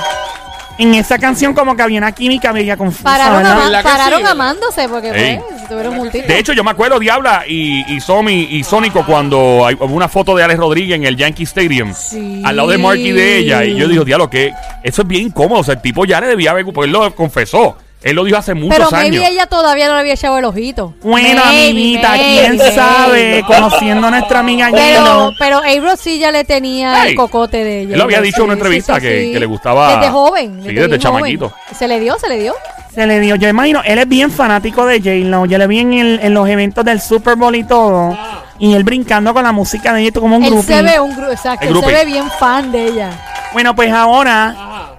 En 0.79 0.95
esa 0.95 1.19
canción 1.19 1.53
como 1.53 1.75
que 1.75 1.83
había 1.83 1.99
una 1.99 2.11
química 2.11 2.51
bella 2.51 2.75
confusa, 2.77 3.03
Pararon, 3.03 3.37
¿verdad? 3.37 3.51
ama- 3.53 3.63
¿Verdad 3.65 3.79
que 3.83 3.87
pararon 3.89 4.21
sí? 4.21 4.27
amándose 4.27 4.89
porque 4.89 5.09
Ey. 5.11 5.39
pues, 5.47 5.61
estuvieron 5.61 5.97
juntitos. 5.97 6.27
De 6.27 6.39
hecho, 6.39 6.53
yo 6.53 6.63
me 6.63 6.71
acuerdo, 6.71 6.99
Diabla 6.99 7.43
y, 7.47 7.83
y 7.93 7.99
Somi 8.01 8.47
y 8.49 8.63
Sónico, 8.63 9.05
cuando 9.05 9.65
hay, 9.67 9.75
hubo 9.75 9.93
una 9.93 10.09
foto 10.09 10.35
de 10.35 10.43
Alex 10.43 10.59
Rodríguez 10.59 10.95
en 10.95 11.03
el 11.05 11.15
Yankee 11.15 11.43
Stadium. 11.43 11.93
Sí. 11.93 12.41
Al 12.43 12.55
lado 12.55 12.69
de 12.69 12.77
Marky 12.79 13.11
de 13.11 13.37
ella. 13.37 13.63
Y 13.63 13.75
yo 13.75 13.87
digo, 13.87 14.03
diablo, 14.03 14.29
que 14.29 14.51
eso 14.81 15.03
es 15.03 15.07
bien 15.07 15.27
incómodo. 15.27 15.59
O 15.59 15.63
sea, 15.63 15.75
el 15.75 15.81
tipo 15.81 16.05
ya 16.05 16.19
le 16.19 16.27
debía 16.27 16.51
haber. 16.51 16.65
Porque 16.65 16.87
él 16.87 16.91
lo 16.91 17.13
confesó. 17.13 17.77
Él 18.03 18.15
lo 18.15 18.23
dijo 18.25 18.37
hace 18.37 18.53
muchos 18.53 18.75
Pero 18.75 18.87
años. 18.95 19.11
maybe 19.11 19.27
ella 19.27 19.45
todavía 19.47 19.87
no 19.87 19.93
le 19.93 20.01
había 20.01 20.13
echado 20.13 20.37
el 20.37 20.45
ojito. 20.45 20.93
Bueno, 21.01 21.41
Maybe, 21.45 21.69
amiguita, 21.69 22.13
quién 22.15 22.57
maybe. 22.57 22.71
sabe, 22.75 23.43
conociendo 23.47 24.07
a 24.07 24.11
nuestra 24.11 24.39
amiga 24.39 24.69
Pero, 24.71 25.03
Yelo. 25.03 25.31
pero 25.39 25.57
A-Rod 25.59 25.97
sí 25.97 26.19
ya 26.19 26.31
le 26.31 26.43
tenía 26.43 27.03
Ey. 27.05 27.11
el 27.11 27.15
cocote 27.15 27.63
de 27.63 27.81
ella. 27.83 27.93
Él 27.93 27.97
lo 27.97 28.03
había 28.03 28.17
Sí, 28.19 28.23
dicho 28.25 28.37
en 28.39 28.43
una 28.43 28.53
sí, 28.53 28.59
entrevista 28.59 28.95
sí, 28.95 29.01
que- 29.01 29.21
sí. 29.23 29.31
que 29.33 29.39
le 29.39 29.45
gustaba- 29.45 29.95
Desde 29.97 30.11
joven. 30.11 30.59
Sí, 30.63 30.73
desde 30.73 30.87
bien 30.87 30.99
chamaquito. 30.99 31.49
joven. 31.49 31.75
Se 31.77 31.87
le 31.87 31.99
dio, 32.01 32.19
se 32.19 32.27
le 32.29 32.39
dio. 32.39 32.53
Se 32.93 33.07
le 33.07 33.19
dio, 33.21 33.35
yo 33.37 33.47
imagino, 33.49 33.81
él 33.85 33.97
es 33.97 34.07
bien 34.07 34.29
fanático 34.29 34.85
de 34.85 34.99
J-Lo. 34.99 35.45
Yo 35.45 35.57
le 35.57 35.65
vi 35.67 35.79
en, 35.79 35.93
el- 35.93 36.19
en 36.21 36.33
los 36.33 36.47
eventos 36.47 36.83
del 36.85 36.99
Super 37.01 37.35
Bowl 37.37 37.55
y 37.55 37.63
todo. 37.63 38.15
Y 38.59 38.73
él 38.75 38.83
brincando 38.83 39.33
con 39.33 39.43
la 39.43 39.51
música 39.51 39.93
de 39.93 40.01
ella 40.01 40.11
como 40.19 40.37
un 40.37 40.43
Él 40.43 40.51
groupie. 40.51 40.75
se 40.75 40.81
ve 40.83 40.99
un 40.99 41.15
gru- 41.15 41.31
exacto, 41.31 41.63
El 41.65 41.69
él 41.69 41.75
se 41.75 41.79
groupie. 41.81 41.97
ve 41.97 42.05
bien 42.05 42.25
fan 42.39 42.71
de 42.71 42.85
ella. 42.87 43.09
Bueno, 43.53 43.75
pues 43.75 43.91
ahora 43.91 44.55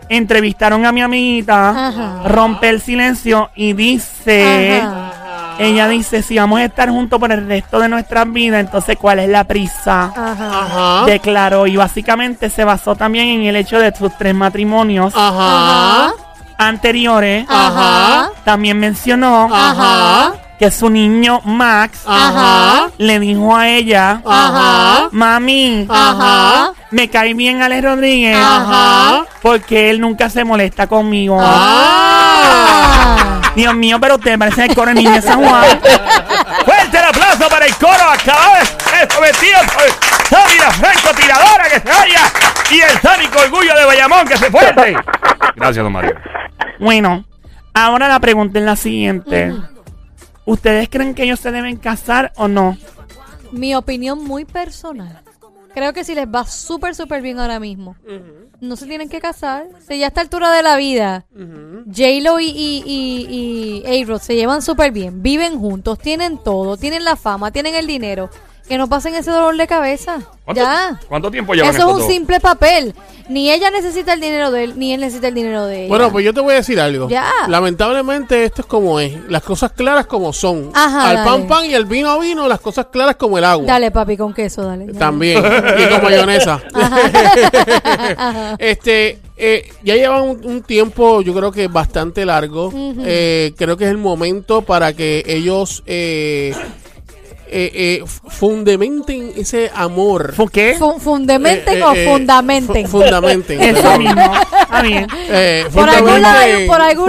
entrevistaron 0.09 0.85
a 0.87 0.93
mi 0.93 1.03
amiguita, 1.03 1.71
Ajá. 1.89 2.29
rompe 2.29 2.69
el 2.69 2.81
silencio 2.81 3.51
y 3.55 3.73
dice, 3.73 4.81
Ajá. 4.83 5.57
ella 5.59 5.89
dice, 5.89 6.23
si 6.23 6.37
vamos 6.39 6.61
a 6.61 6.65
estar 6.65 6.89
juntos 6.91 7.19
por 7.19 7.33
el 7.33 7.47
resto 7.47 7.79
de 7.81 7.89
nuestras 7.89 8.31
vidas, 8.33 8.61
entonces 8.61 8.97
¿cuál 9.01 9.19
es 9.21 9.29
la 9.29 9.45
prisa? 9.45 10.13
Ajá. 10.15 10.61
Ajá. 11.01 11.05
Declaró 11.07 11.67
y 11.67 11.77
básicamente 11.77 12.51
se 12.51 12.65
basó 12.65 12.95
también 12.97 13.29
en 13.29 13.43
el 13.47 13.57
hecho 13.57 13.79
de 13.79 13.95
sus 13.95 14.17
tres 14.19 14.35
matrimonios 14.35 15.13
Ajá. 15.17 16.07
Ajá. 16.07 16.13
anteriores. 16.59 17.47
Ajá. 17.49 18.31
También 18.45 18.79
mencionó 18.79 19.49
Ajá. 19.53 20.35
Que 20.65 20.71
su 20.71 20.89
niño 20.89 21.43
Max 21.45 22.05
Ajá. 22.07 22.89
le 22.97 23.21
dijo 23.21 23.55
a 23.55 23.69
ella, 23.69 24.23
Ajá. 24.25 25.09
mami, 25.13 25.87
Ajá. 25.91 26.73
me 26.91 27.11
cae 27.11 27.35
bien 27.35 27.61
Alex 27.61 27.85
Rodríguez 27.85 28.35
Ajá. 28.35 29.27
porque 29.43 29.91
él 29.91 30.01
nunca 30.01 30.31
se 30.31 30.43
molesta 30.43 30.87
conmigo. 30.87 31.39
Ah. 31.39 33.43
Dios 33.55 33.75
mío, 33.75 33.99
pero 34.01 34.15
usted 34.15 34.39
parece 34.39 34.65
el 34.65 34.75
coro 34.75 34.95
de 34.95 35.03
niña 35.03 35.21
San 35.21 35.45
Juan. 35.45 35.65
Fuerte 36.65 36.97
el 36.99 37.05
aplauso 37.05 37.47
para 37.51 37.67
el 37.67 37.75
coro 37.77 38.11
acabado 38.11 38.55
de 38.55 39.15
sometido 39.15 39.59
por 39.75 40.27
Sammy 40.31 40.59
la 40.59 40.71
francotiradora 40.71 41.65
que 41.65 41.81
se 41.81 41.89
vaya 41.89 42.21
y 42.71 42.81
el 42.81 43.01
sánico 43.03 43.39
orgullo 43.39 43.75
de 43.79 43.85
Bayamón 43.85 44.27
que 44.27 44.39
se 44.39 44.51
fuerte. 44.51 44.97
Gracias, 45.57 45.85
don 45.85 45.93
Mario. 45.93 46.15
Bueno, 46.81 47.23
ahora 47.75 48.09
la 48.09 48.19
pregunta 48.19 48.59
es 48.59 48.65
la 48.65 48.77
siguiente. 48.77 49.53
¿Ustedes 50.47 50.89
creen 50.89 51.15
que 51.15 51.25
ellos 51.25 51.41
se 51.41 51.51
deben 51.51 51.77
casar 51.77 52.33
o 52.37 52.49
no? 52.49 52.77
Mi 53.53 53.75
opinión 53.75 54.23
muy 54.23 54.45
personal. 54.45 55.21
Creo 55.73 55.93
que 55.93 56.05
si 56.05 56.15
les 56.15 56.27
va 56.27 56.47
súper, 56.47 56.95
súper 56.95 57.21
bien 57.21 57.41
ahora 57.41 57.59
mismo, 57.59 57.97
no 58.61 58.77
se 58.77 58.87
tienen 58.87 59.09
que 59.09 59.21
casar. 59.21 59.67
Si 59.89 59.99
ya 59.99 60.07
a 60.07 60.09
esta 60.09 60.21
altura 60.21 60.53
de 60.53 60.63
la 60.63 60.77
vida, 60.77 61.27
J-Lo 61.35 62.39
y, 62.39 62.47
y, 62.47 62.83
y, 62.87 63.83
y 63.85 64.03
A-Rod 64.03 64.21
se 64.21 64.37
llevan 64.37 64.63
súper 64.63 64.93
bien, 64.93 65.23
viven 65.23 65.59
juntos, 65.59 65.99
tienen 65.99 66.39
todo, 66.39 66.77
tienen 66.77 67.05
la 67.05 67.17
fama, 67.17 67.51
tienen 67.51 67.75
el 67.75 67.87
dinero. 67.87 68.31
Que 68.69 68.79
no 68.79 68.89
pasen 68.89 69.15
ese 69.15 69.31
dolor 69.31 69.57
de 69.57 69.67
cabeza. 69.67 70.21
¿Cuánto, 70.45 70.63
Ya. 70.63 71.01
¿Cuánto 71.09 71.31
tiempo 71.31 71.55
llevan 71.55 71.75
Eso 71.75 71.89
es 71.89 72.03
un 72.03 72.11
simple 72.11 72.41
papel. 72.41 72.95
Ni 73.29 73.51
ella 73.51 73.71
necesita 73.71 74.13
el 74.13 74.21
dinero 74.21 74.51
de 74.51 74.65
él, 74.65 74.79
ni 74.79 74.93
él 74.93 75.01
necesita 75.01 75.29
el 75.29 75.35
dinero 75.35 75.65
de 75.67 75.81
ella. 75.81 75.89
Bueno, 75.89 76.13
pues 76.13 76.25
yo 76.25 76.35
te 76.35 76.41
voy 76.41 76.53
a 76.53 76.57
decir 76.57 76.79
algo. 76.79 77.09
Ya. 77.09 77.31
Lamentablemente 77.49 78.45
esto 78.45 78.61
es 78.63 78.67
como 78.67 79.01
es. 79.01 79.13
Las 79.29 79.43
cosas 79.43 79.73
claras 79.73 80.07
como 80.07 80.33
son. 80.35 80.71
Ajá, 80.75 81.09
al 81.09 81.17
dale. 81.17 81.31
pan 81.31 81.47
pan 81.49 81.65
y 81.67 81.75
al 81.75 81.87
vino 81.87 82.11
a 82.11 82.19
vino, 82.19 82.47
las 82.49 82.61
cosas 82.61 82.87
claras 82.93 83.17
como 83.17 83.39
el 83.39 83.45
agua. 83.45 83.67
Dale, 83.67 83.91
papi, 83.91 84.17
con 84.19 84.35
queso, 84.35 84.63
dale. 84.65 84.93
También. 84.93 85.43
y 85.43 85.89
con 85.89 86.03
mayonesa. 86.03 86.61
este, 88.59 89.19
eh, 89.37 89.73
ya 89.83 89.95
llevan 89.95 90.23
un, 90.23 90.41
un 90.45 90.63
tiempo, 90.63 91.23
yo 91.23 91.35
creo 91.35 91.51
que 91.51 91.69
bastante 91.69 92.25
largo. 92.27 92.73
Eh, 93.05 93.53
creo 93.57 93.77
que 93.77 93.85
es 93.85 93.91
el 93.91 93.99
momento 93.99 94.63
para 94.63 94.93
que 94.93 95.23
ellos 95.27 95.83
eh, 95.87 96.55
eh, 97.57 97.71
eh, 97.73 98.05
fundamenten 98.29 99.33
ese 99.37 99.71
amor. 99.75 100.35
¿Por 100.37 100.51
qué? 100.51 100.75
Fu- 100.77 100.99
¿Fundamenten 100.99 101.79
Eh, 101.79 101.83
o 101.85 101.93
eh, 101.95 102.05
fundamenten? 102.09 102.89
fu- 102.89 103.01
fundamenten. 103.01 103.61
Eso 103.63 103.97
mismo. 103.99 104.33
Está 104.61 104.83
bien. 104.83 105.07
Eh, 105.31 105.65
Por 105.73 105.89
algún 105.89 106.21
lado 106.21 106.41
por 106.67 106.81
algún 106.81 107.05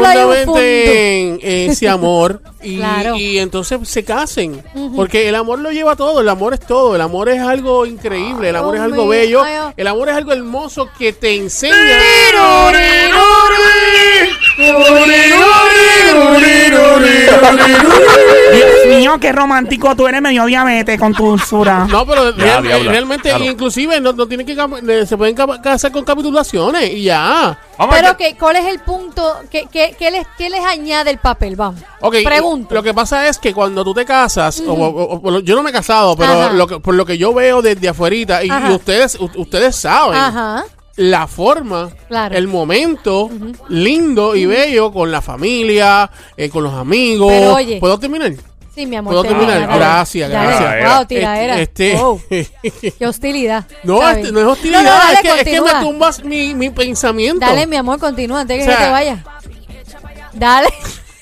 fundamenten 0.46 1.40
ese 1.42 1.90
amor 1.90 2.42
y, 2.62 2.78
Claro. 2.78 3.16
y 3.16 3.40
entonces 3.40 3.80
se 3.90 4.04
casen. 4.04 4.62
Porque 4.96 5.28
el 5.30 5.36
amor 5.36 5.60
lo 5.60 5.72
lleva 5.72 5.96
todo, 5.96 6.22
el 6.22 6.30
amor 6.30 6.54
es 6.54 6.60
todo, 6.60 6.96
el 6.96 7.02
amor 7.02 7.30
es 7.30 7.40
algo 7.42 7.86
increíble, 7.88 8.50
el 8.50 8.56
amor 8.56 8.76
es 8.76 8.82
algo 8.82 9.04
mío, 9.04 9.08
bello, 9.08 9.44
ay, 9.44 9.54
oh. 9.64 9.74
el 9.76 9.88
amor 9.88 10.10
es 10.10 10.16
algo 10.16 10.32
hermoso 10.32 10.90
que 10.98 11.12
te 11.14 11.36
enseña. 11.36 11.74
Dios 18.54 18.98
mío, 19.00 19.18
qué 19.20 19.32
romántico 19.32 19.96
tú 19.96 20.08
eres, 20.08 20.22
medio 20.22 20.46
diabetes 20.46 21.00
con 21.00 21.14
tu 21.14 21.26
dulzura. 21.28 21.86
No, 21.90 22.06
pero 22.06 22.36
Ya, 22.36 22.44
real- 22.44 22.64
diabla, 22.64 22.92
realmente, 22.92 23.30
claro. 23.30 23.44
inclusive, 23.46 24.00
no, 24.02 24.14
no 24.14 24.28
tienen 24.28 24.46
que 24.46 24.56
cap- 24.56 24.72
eh, 24.88 25.06
se 25.06 25.18
pueden 25.18 25.36
cap- 25.36 25.62
casar 25.62 25.92
con 25.92 26.04
capitulaciones 26.04 26.92
y 26.94 27.04
ya. 27.04 27.58
Vamos 27.78 27.94
a 27.96 27.98
Pero 27.98 28.08
ver 28.10 28.18
que, 28.18 28.38
¿cuál 28.38 28.56
es 28.56 28.66
el 28.66 28.80
punto? 28.80 29.36
¿Qué, 29.52 29.68
qué, 29.72 29.96
qué 29.98 30.12
les, 30.12 30.26
¿Qué 30.38 30.50
les 30.50 30.64
añade 30.64 31.12
el 31.12 31.18
papel? 31.18 31.56
Vamos. 31.56 31.82
Ok, 32.02 32.18
Pregunto. 32.24 32.74
Lo 32.74 32.84
que 32.84 32.94
pasa 32.94 33.28
es 33.28 33.38
que 33.40 33.54
cuando 33.54 33.84
tú 33.84 33.94
te 33.94 34.06
casas, 34.06 34.62
o- 34.66 34.74
o- 34.74 35.22
o- 35.24 35.40
yo 35.40 35.56
no 35.56 35.64
me 35.64 35.70
he 35.72 35.74
casado, 35.74 36.16
pero 36.16 36.32
Ajá. 36.34 36.54
lo 36.54 36.68
que- 36.68 36.80
por 36.80 36.94
lo 36.96 37.06
que 37.06 37.18
yo 37.18 37.34
veo 37.34 37.62
desde 37.62 37.90
afuerita, 37.90 38.44
y, 38.44 38.50
Ajá. 38.50 38.72
y 38.72 38.76
ustedes 38.76 39.16
u- 39.20 39.30
ustedes 39.36 39.76
saben, 39.76 40.16
Ajá. 40.18 40.64
La 40.98 41.28
forma, 41.28 41.90
Claro. 42.08 42.36
el 42.36 42.48
momento 42.48 43.30
lindo 43.70 44.36
y 44.36 44.46
bello 44.46 44.92
con 44.94 45.12
la 45.12 45.22
familia, 45.22 46.10
eh, 46.38 46.50
con 46.50 46.64
los 46.64 46.74
amigos. 46.74 47.32
Pero, 47.32 47.54
oye. 47.56 47.80
¿Puedo 47.80 48.00
terminar? 48.00 48.34
Sí, 48.74 48.86
mi 48.86 48.98
amor. 48.98 49.14
¿Puedo 49.14 49.24
termina, 49.24 49.54
terminar? 49.54 49.78
Gracias, 49.78 50.30
gracias. 50.30 50.96
Wow, 50.98 51.06
tiraera. 51.06 51.60
Este- 51.62 51.96
Wow, 51.96 52.22
qué 52.30 53.08
hostilidad. 53.08 53.66
No, 53.84 54.08
este- 54.10 54.32
no 54.32 54.40
es 54.42 54.46
hostilidad, 54.46 54.84
No, 54.84 54.90
no, 54.90 54.96
dale, 54.98 55.14
es, 55.14 55.22
que, 55.22 55.28
es 55.30 55.44
que 55.44 55.62
me 55.62 55.72
tumbas 55.82 56.24
mi, 56.24 56.54
mi 56.56 56.70
pensamiento. 56.70 57.46
Dale, 57.46 57.68
mi 57.68 57.76
amor, 57.78 58.00
continúa 58.00 58.42
antes 58.42 58.58
que 58.58 58.64
O 58.64 58.66
sea, 58.66 58.78
se 58.78 58.84
te 58.86 58.92
vaya. 58.92 59.24
Dale. 60.34 60.68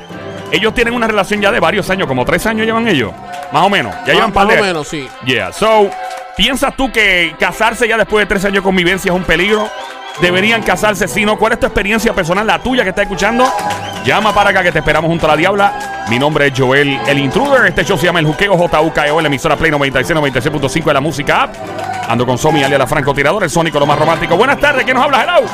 Ellos 0.52 0.74
tienen 0.74 0.92
una 0.92 1.06
relación 1.06 1.40
ya 1.40 1.50
de 1.50 1.60
varios 1.60 1.88
años, 1.88 2.06
como 2.06 2.26
tres 2.26 2.44
años 2.44 2.66
llevan 2.66 2.86
ellos, 2.86 3.12
más 3.50 3.64
o 3.64 3.70
menos, 3.70 3.94
ya 4.06 4.12
llevan 4.12 4.34
más, 4.34 4.44
o 4.44 4.48
menos, 4.48 4.86
sí. 4.86 5.08
Yeah, 5.24 5.54
so, 5.54 5.88
¿piensas 6.36 6.76
tú 6.76 6.92
que 6.92 7.34
casarse 7.40 7.88
ya 7.88 7.96
después 7.96 8.24
de 8.24 8.26
tres 8.26 8.44
años 8.44 8.56
de 8.56 8.62
convivencia 8.62 9.10
es 9.10 9.16
un 9.16 9.24
peligro? 9.24 9.70
¿Deberían 10.20 10.62
casarse 10.62 11.06
si 11.06 11.24
no? 11.24 11.38
¿Cuál 11.38 11.52
es 11.52 11.60
tu 11.60 11.66
experiencia 11.66 12.12
personal, 12.12 12.46
la 12.46 12.58
tuya 12.60 12.82
que 12.82 12.90
está 12.90 13.02
escuchando? 13.02 13.46
Llama 14.04 14.34
para 14.34 14.50
acá 14.50 14.62
que 14.62 14.72
te 14.72 14.80
esperamos 14.80 15.08
junto 15.08 15.26
a 15.26 15.30
la 15.30 15.36
diabla. 15.36 16.06
Mi 16.08 16.18
nombre 16.18 16.48
es 16.48 16.52
Joel, 16.56 16.98
el 17.06 17.18
intruder. 17.18 17.66
Este 17.66 17.84
show 17.84 17.96
se 17.96 18.06
llama 18.06 18.18
El 18.18 18.26
Juqueo 18.26 18.56
JUKEO, 18.56 19.18
en 19.18 19.22
la 19.22 19.28
emisora 19.28 19.56
Play 19.56 19.70
96, 19.70 20.18
96.5 20.18 20.84
de 20.84 20.94
la 20.94 21.00
música 21.00 21.42
app. 21.44 21.54
Ando 22.08 22.26
con 22.26 22.36
Somi, 22.36 22.64
alias 22.64 22.80
la 22.80 22.86
francotirador, 22.86 23.44
el 23.44 23.50
sónico, 23.50 23.78
lo 23.78 23.86
más 23.86 23.98
romántico. 23.98 24.36
Buenas 24.36 24.58
tardes, 24.58 24.84
¿quién 24.84 24.96
nos 24.96 25.04
habla? 25.04 25.22
Hello. 25.22 25.46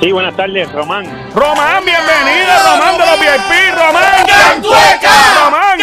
Sí, 0.00 0.12
buenas 0.12 0.34
tardes, 0.34 0.70
Román. 0.72 1.04
Román, 1.34 1.84
bienvenido, 1.84 2.52
Román 2.64 2.98
de 2.98 3.06
los 3.06 3.20
VIP, 3.20 3.74
Román. 3.74 4.26
Román. 5.44 5.78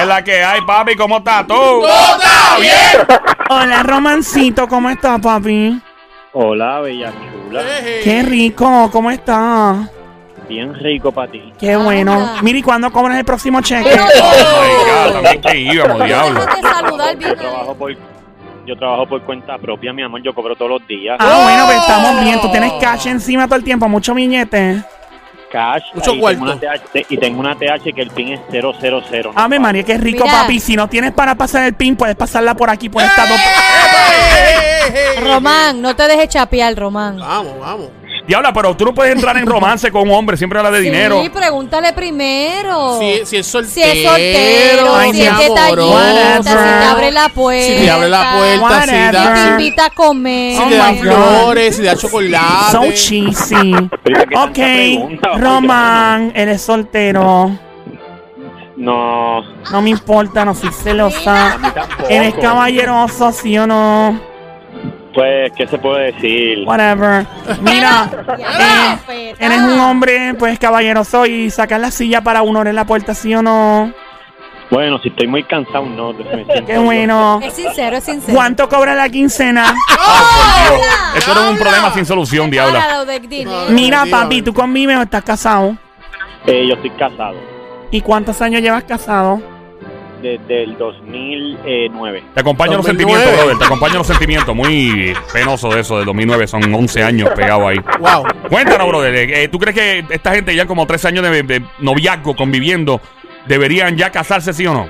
Es 0.00 0.06
la 0.06 0.22
que 0.24 0.44
hay, 0.44 0.60
papi, 0.62 0.96
¿cómo 0.96 1.18
estás 1.18 1.46
tú? 1.46 1.54
Hola, 3.50 3.82
romancito, 3.82 4.68
¿cómo 4.68 4.90
estás, 4.90 5.20
papi? 5.20 5.82
Hola, 6.32 6.80
bella 6.80 7.12
chula. 7.12 7.62
Qué 8.04 8.22
rico, 8.22 8.90
¿cómo 8.92 9.10
estás? 9.10 9.88
Bien 10.48 10.74
rico 10.74 11.12
para 11.12 11.30
ti. 11.30 11.52
Qué 11.58 11.72
Ah. 11.74 11.78
bueno. 11.78 12.32
Mira, 12.42 12.58
¿y 12.58 12.62
cuándo 12.62 12.90
cobras 12.90 13.18
el 13.18 13.24
próximo 13.24 13.60
cheque? 13.60 13.88
Pero- 13.90 14.04
Oh 14.04 14.62
my 14.62 14.84
God, 14.84 15.12
también 15.22 15.40
que 15.42 15.58
íbamos, 15.74 16.04
diablo. 16.04 16.40
Déjate 16.40 16.62
saludar 16.62 17.16
bien. 17.16 17.30
Yo 17.30 17.36
trabajo 17.36 17.74
por 17.74 17.96
yo 18.66 18.76
trabajo 18.76 19.06
por 19.08 19.22
cuenta 19.22 19.56
propia, 19.56 19.92
mi 19.94 20.02
amor. 20.02 20.20
Yo 20.22 20.34
cobro 20.34 20.54
todos 20.54 20.70
los 20.72 20.86
días. 20.86 21.16
Ah, 21.18 21.40
bueno, 21.42 21.64
pues 21.64 21.78
estamos 21.78 22.22
bien. 22.22 22.38
Tú 22.40 22.50
tienes 22.50 22.72
cash 22.80 23.06
encima 23.06 23.46
todo 23.46 23.56
el 23.56 23.64
tiempo, 23.64 23.88
mucho 23.88 24.12
billete. 24.14 24.82
Cash. 25.50 25.84
Mucho 25.94 26.14
y 26.14 26.20
cuarto. 26.20 26.40
tengo, 26.44 26.52
una 26.52 26.60
TH, 26.60 27.06
y 27.08 27.16
tengo 27.16 27.40
una 27.40 27.54
TH 27.54 27.94
que 27.94 28.02
el 28.02 28.10
pin 28.10 28.34
es 28.34 28.40
000. 28.50 29.32
¿no? 29.32 29.32
Ave 29.34 29.58
María, 29.58 29.82
qué 29.82 29.96
rico, 29.96 30.24
Mira. 30.24 30.42
papi. 30.42 30.60
Si 30.60 30.76
no 30.76 30.86
tienes 30.88 31.12
para 31.12 31.34
pasar 31.34 31.62
el 31.64 31.72
pin, 31.74 31.96
puedes 31.96 32.16
pasarla 32.16 32.54
por 32.54 32.68
aquí, 32.68 32.90
por 32.90 33.02
esta 33.02 33.22
dos. 33.26 33.40
Román, 35.22 35.80
no 35.82 35.94
te 35.94 36.06
dejes 36.08 36.28
chapear, 36.28 36.74
Román. 36.76 37.18
Vamos, 37.18 37.58
vamos. 37.60 37.86
Diabla, 38.26 38.52
pero 38.52 38.76
tú 38.76 38.84
no 38.84 38.94
puedes 38.94 39.14
entrar 39.14 39.36
en 39.38 39.46
romance 39.46 39.90
con 39.90 40.02
un 40.02 40.14
hombre, 40.14 40.36
siempre 40.36 40.58
habla 40.58 40.70
de 40.70 40.80
dinero. 40.80 41.22
Sí, 41.22 41.30
pregúntale 41.30 41.94
primero. 41.94 42.98
Si, 43.00 43.24
si 43.24 43.36
es 43.38 43.46
soltero, 43.46 43.72
Si 43.74 43.80
es 43.98 44.06
soltero, 44.06 44.96
Ay, 44.96 45.12
si 45.12 45.22
es 45.22 45.38
detallista, 45.38 46.36
si 46.42 46.44
te 46.44 46.84
abre 46.84 47.10
la 47.10 47.28
puerta. 47.30 47.64
si 47.66 47.74
te 47.84 47.90
abre 47.90 48.08
la 48.10 48.32
puerta, 48.36 48.82
si, 48.82 48.90
Whatever. 48.90 49.12
da- 49.14 49.36
Si 49.36 49.42
te 49.42 49.48
invita 49.50 49.84
a 49.86 49.90
comer. 49.90 50.56
si 50.56 50.62
Oh 50.62 50.68
te 50.68 50.76
da 50.76 50.94
flores, 50.94 51.76
si 51.76 51.80
te 51.82 51.86
da 51.88 51.96
chocolate. 51.96 52.70
So 52.72 52.82
cheesy. 52.92 53.72
Pero, 54.04 54.20
¿qué 54.52 55.06
tanta 55.06 55.30
Ok? 55.32 55.40
Román, 55.40 56.32
eres 56.34 56.60
soltero. 56.60 57.50
No, 58.78 59.42
No 59.72 59.82
me 59.82 59.90
importa, 59.90 60.44
no 60.44 60.54
soy 60.54 60.70
celosa. 60.72 61.54
a 61.54 61.58
mí 61.58 61.68
tampoco. 61.74 62.08
Eres 62.08 62.34
caballeroso, 62.34 63.32
sí 63.32 63.58
o 63.58 63.66
no. 63.66 64.20
Pues, 65.12 65.50
¿qué 65.56 65.66
se 65.66 65.78
puede 65.78 66.12
decir? 66.12 66.64
Whatever. 66.64 67.26
Mira, 67.60 68.08
eh, 69.10 69.34
eres 69.36 69.58
un 69.62 69.80
hombre, 69.80 70.34
pues 70.38 70.60
caballeroso 70.60 71.26
y 71.26 71.50
sacar 71.50 71.80
la 71.80 71.90
silla 71.90 72.20
para 72.20 72.42
uno 72.42 72.62
en 72.62 72.76
la 72.76 72.84
puerta, 72.84 73.14
sí 73.14 73.34
o 73.34 73.42
no. 73.42 73.92
Bueno, 74.70 75.00
si 75.00 75.08
estoy 75.08 75.26
muy 75.26 75.42
cansado, 75.42 75.84
no. 75.86 76.12
Qué 76.64 76.78
bueno. 76.78 77.40
Es 77.42 77.54
sincero, 77.54 77.96
es 77.96 78.04
sincero. 78.04 78.32
¿Cuánto 78.32 78.68
cobra 78.68 78.94
la 78.94 79.08
quincena? 79.08 79.74
Ay, 79.88 80.68
por 80.68 80.76
Dios. 80.76 80.88
Esto 81.16 81.34
no 81.34 81.46
es 81.46 81.50
un 81.50 81.58
problema 81.58 81.90
sin 81.92 82.06
solución, 82.06 82.48
diabla. 82.48 83.04
Mira, 83.70 84.04
papi, 84.08 84.42
¿tú 84.42 84.54
convives 84.54 84.98
o 84.98 85.02
estás 85.02 85.24
casado? 85.24 85.76
Eh, 86.46 86.66
yo 86.68 86.74
estoy 86.74 86.90
casado 86.90 87.57
¿Y 87.90 88.00
cuántos 88.02 88.40
años 88.42 88.62
llevas 88.62 88.84
casado? 88.84 89.40
desde 90.20 90.64
el 90.64 90.76
2009. 90.76 92.24
Te 92.34 92.40
acompaño 92.40 92.72
en 92.72 92.76
los 92.78 92.86
2009. 92.86 93.20
sentimientos, 93.22 93.40
brother. 93.44 93.58
Te 93.58 93.64
acompaño 93.66 93.92
en 93.92 93.98
los 93.98 94.06
sentimientos. 94.08 94.56
Muy 94.56 95.14
penoso 95.32 95.68
de 95.70 95.80
eso, 95.80 95.96
del 95.96 96.06
2009. 96.06 96.46
Son 96.48 96.74
11 96.74 97.04
años 97.04 97.30
pegados 97.36 97.68
ahí. 97.68 97.78
Wow. 98.00 98.24
Cuéntanos, 98.50 98.88
brother. 98.88 99.14
eh, 99.14 99.46
¿Tú 99.48 99.60
crees 99.60 99.76
que 99.76 100.04
esta 100.12 100.34
gente 100.34 100.56
ya 100.56 100.66
como 100.66 100.86
tres 100.88 101.04
años 101.04 101.22
de, 101.22 101.44
de 101.44 101.62
noviazgo 101.78 102.34
conviviendo 102.34 103.00
deberían 103.46 103.96
ya 103.96 104.10
casarse, 104.10 104.52
sí 104.52 104.66
o 104.66 104.74
no? 104.74 104.88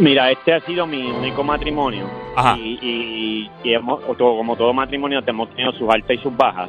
Mira, 0.00 0.28
este 0.32 0.52
ha 0.52 0.60
sido 0.62 0.88
mi 0.88 1.08
único 1.08 1.44
matrimonio. 1.44 2.10
Ajá. 2.34 2.56
Y, 2.58 2.78
y- 2.82 3.50
y 3.62 3.74
hemos, 3.74 4.00
o 4.08 4.14
todo- 4.16 4.36
como 4.38 4.56
todo 4.56 4.72
matrimonio, 4.72 5.20
hemos 5.24 5.50
tenido 5.50 5.70
sus 5.74 5.88
altas 5.88 6.16
y 6.16 6.18
sus 6.18 6.36
bajas. 6.36 6.68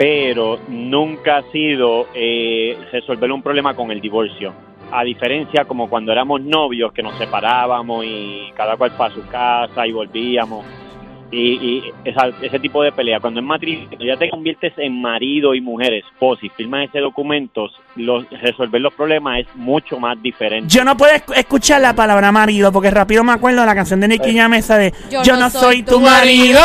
Pero 0.00 0.58
nunca 0.68 1.36
ha 1.36 1.42
sido 1.52 2.06
eh, 2.14 2.74
resolver 2.90 3.30
un 3.30 3.42
problema 3.42 3.74
con 3.74 3.90
el 3.90 4.00
divorcio. 4.00 4.50
A 4.90 5.04
diferencia 5.04 5.66
como 5.66 5.90
cuando 5.90 6.10
éramos 6.10 6.40
novios, 6.40 6.90
que 6.94 7.02
nos 7.02 7.18
separábamos 7.18 8.06
y 8.06 8.50
cada 8.56 8.78
cual 8.78 8.92
para 8.96 9.12
su 9.12 9.28
casa 9.28 9.86
y 9.86 9.92
volvíamos. 9.92 10.64
Y, 11.32 11.38
y 11.52 11.92
esa- 12.04 12.30
ese 12.42 12.58
tipo 12.58 12.82
de 12.82 12.90
pelea. 12.90 13.20
Cuando 13.20 13.38
en 13.38 13.46
matrimonio 13.46 13.88
ya 14.04 14.16
te 14.16 14.28
conviertes 14.28 14.72
en 14.78 15.00
marido 15.00 15.54
y 15.54 15.60
mujer, 15.60 15.92
esposa 15.94 16.40
y 16.44 16.48
firmas 16.48 16.88
ese 16.88 16.98
documento, 16.98 17.68
los, 17.94 18.28
resolver 18.30 18.80
los 18.80 18.92
problemas 18.94 19.40
es 19.40 19.46
mucho 19.54 20.00
más 20.00 20.20
diferente. 20.20 20.66
Yo 20.68 20.84
no 20.84 20.96
puedo 20.96 21.12
esc- 21.12 21.36
escuchar 21.36 21.80
la 21.82 21.94
palabra 21.94 22.32
marido 22.32 22.72
porque 22.72 22.90
rápido 22.90 23.22
me 23.22 23.30
acuerdo 23.32 23.60
de 23.60 23.66
la 23.66 23.74
canción 23.76 24.00
de 24.00 24.08
Nicky 24.08 24.36
Jam 24.36 24.54
esa 24.54 24.76
de 24.76 24.92
Yo, 25.24 25.36
no 25.36 25.50
soy 25.50 25.84
tu 25.84 26.00
marido, 26.00 26.60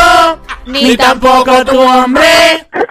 ni 0.65 0.97
tampoco 0.97 1.63
tu 1.65 1.79
hombre. 1.79 2.25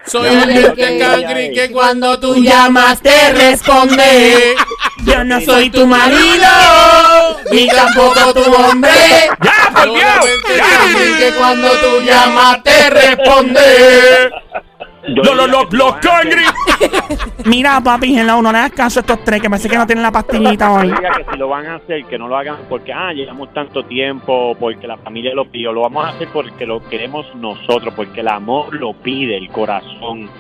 Soy 0.07 0.28
el 0.28 0.75
que 0.75 1.52
que- 1.54 1.71
cuando 1.73 2.21
Tú 2.21 2.37
llamas 2.37 3.00
te 3.00 3.33
responde. 3.33 4.54
Yo 5.05 5.25
no 5.25 5.41
soy 5.41 5.71
tu 5.71 5.87
marido, 5.87 6.49
ni 7.53 7.69
tampoco 7.69 8.33
tu 8.35 8.55
hombre. 8.55 8.91
¡Ya, 9.43 9.71
por 9.73 9.85
Dios! 9.85 10.41
¡Ya! 10.57 11.19
que 11.19 11.33
cuando 11.37 11.69
tú 11.69 12.00
llamas 12.03 12.62
te 12.62 12.91
responde. 12.91 14.31
Yo 15.07 15.23
Lo, 15.23 15.47
lo, 15.47 15.69
lo. 15.71 15.99
Mira, 17.45 17.79
papi, 17.83 18.19
hello, 18.19 18.41
no 18.41 18.50
le 18.50 18.59
das 18.59 18.73
caso 18.73 19.00
a 19.00 19.03
estos 19.03 19.23
tres 19.23 19.43
que 19.43 19.50
parece 19.50 19.69
que 19.69 19.76
no 19.76 19.87
tienen 19.87 20.03
la 20.03 20.11
pastillita 20.11 20.73
hoy. 20.73 20.91
que 20.91 21.25
si 21.31 21.37
lo 21.37 21.49
van 21.49 21.67
a 21.67 21.75
hacer, 21.75 22.07
que 22.07 22.19
no 22.19 22.26
lo 22.26 22.38
hagan 22.38 22.57
porque, 22.71 22.91
ah, 22.93 23.12
llevamos 23.12 23.53
tanto 23.53 23.85
tiempo, 23.85 24.57
porque 24.59 24.87
la 24.87 24.97
familia 24.97 25.35
lo 25.35 25.45
pidió. 25.45 25.73
Lo 25.73 25.83
vamos 25.83 26.07
a 26.07 26.09
hacer 26.11 26.29
porque 26.33 26.64
lo 26.64 26.83
queremos 26.88 27.26
nosotros, 27.35 27.93
porque 27.95 28.21
el 28.21 28.29
amor 28.29 28.75
lo 28.75 28.95
pide, 28.95 29.37
el 29.37 29.50
corazón. 29.50 30.31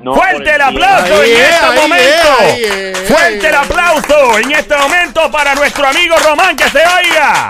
No 0.00 0.14
¡Fuerte 0.14 0.54
el 0.54 0.60
aplauso 0.60 1.20
Ahí 1.22 1.30
en 1.32 1.40
es, 1.40 1.48
este 1.50 1.66
momento! 1.80 2.04
es, 2.04 2.40
ahí 2.40 2.62
es. 2.64 2.98
¡Fuerte 3.08 3.48
el 3.48 3.54
aplauso 3.54 4.38
en 4.38 4.52
este 4.52 4.76
momento 4.76 5.30
para 5.32 5.54
nuestro 5.54 5.86
amigo 5.88 6.14
Román 6.24 6.54
que 6.56 6.68
se 6.68 6.78
oiga! 6.78 7.48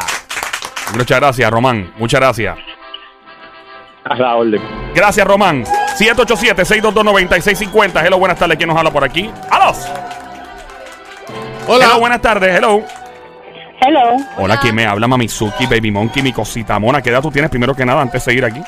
Muchas 0.95 1.19
gracias, 1.21 1.50
Román. 1.50 1.93
Muchas 1.99 2.21
gracias. 2.21 2.57
A 4.05 4.15
la 4.15 4.37
orden. 4.37 4.62
Gracias, 4.95 5.26
Román. 5.26 5.65
787-622-9650. 5.99 8.07
Hello, 8.07 8.19
buenas 8.19 8.38
tardes. 8.38 8.57
¿Quién 8.57 8.69
nos 8.69 8.79
habla 8.79 8.91
por 8.93 9.03
aquí? 9.05 9.31
¡Alos! 9.50 9.88
Hola. 11.67 11.85
Hello, 11.87 11.99
buenas 12.00 12.21
tardes. 12.23 12.57
Hello. 12.57 12.83
Hello, 13.81 14.17
Hola, 14.38 14.59
¿quién 14.59 14.75
me 14.75 14.87
habla? 14.87 15.07
Mamizuki, 15.07 15.67
Baby 15.67 15.91
Monkey, 15.91 16.23
mi 16.23 16.33
cosita 16.33 16.79
mona. 16.79 17.03
¿Qué 17.03 17.11
edad 17.11 17.21
tú 17.21 17.31
tienes 17.31 17.50
primero 17.50 17.75
que 17.75 17.85
nada 17.85 18.00
antes 18.00 18.25
de 18.25 18.31
seguir 18.31 18.43
aquí? 18.45 18.62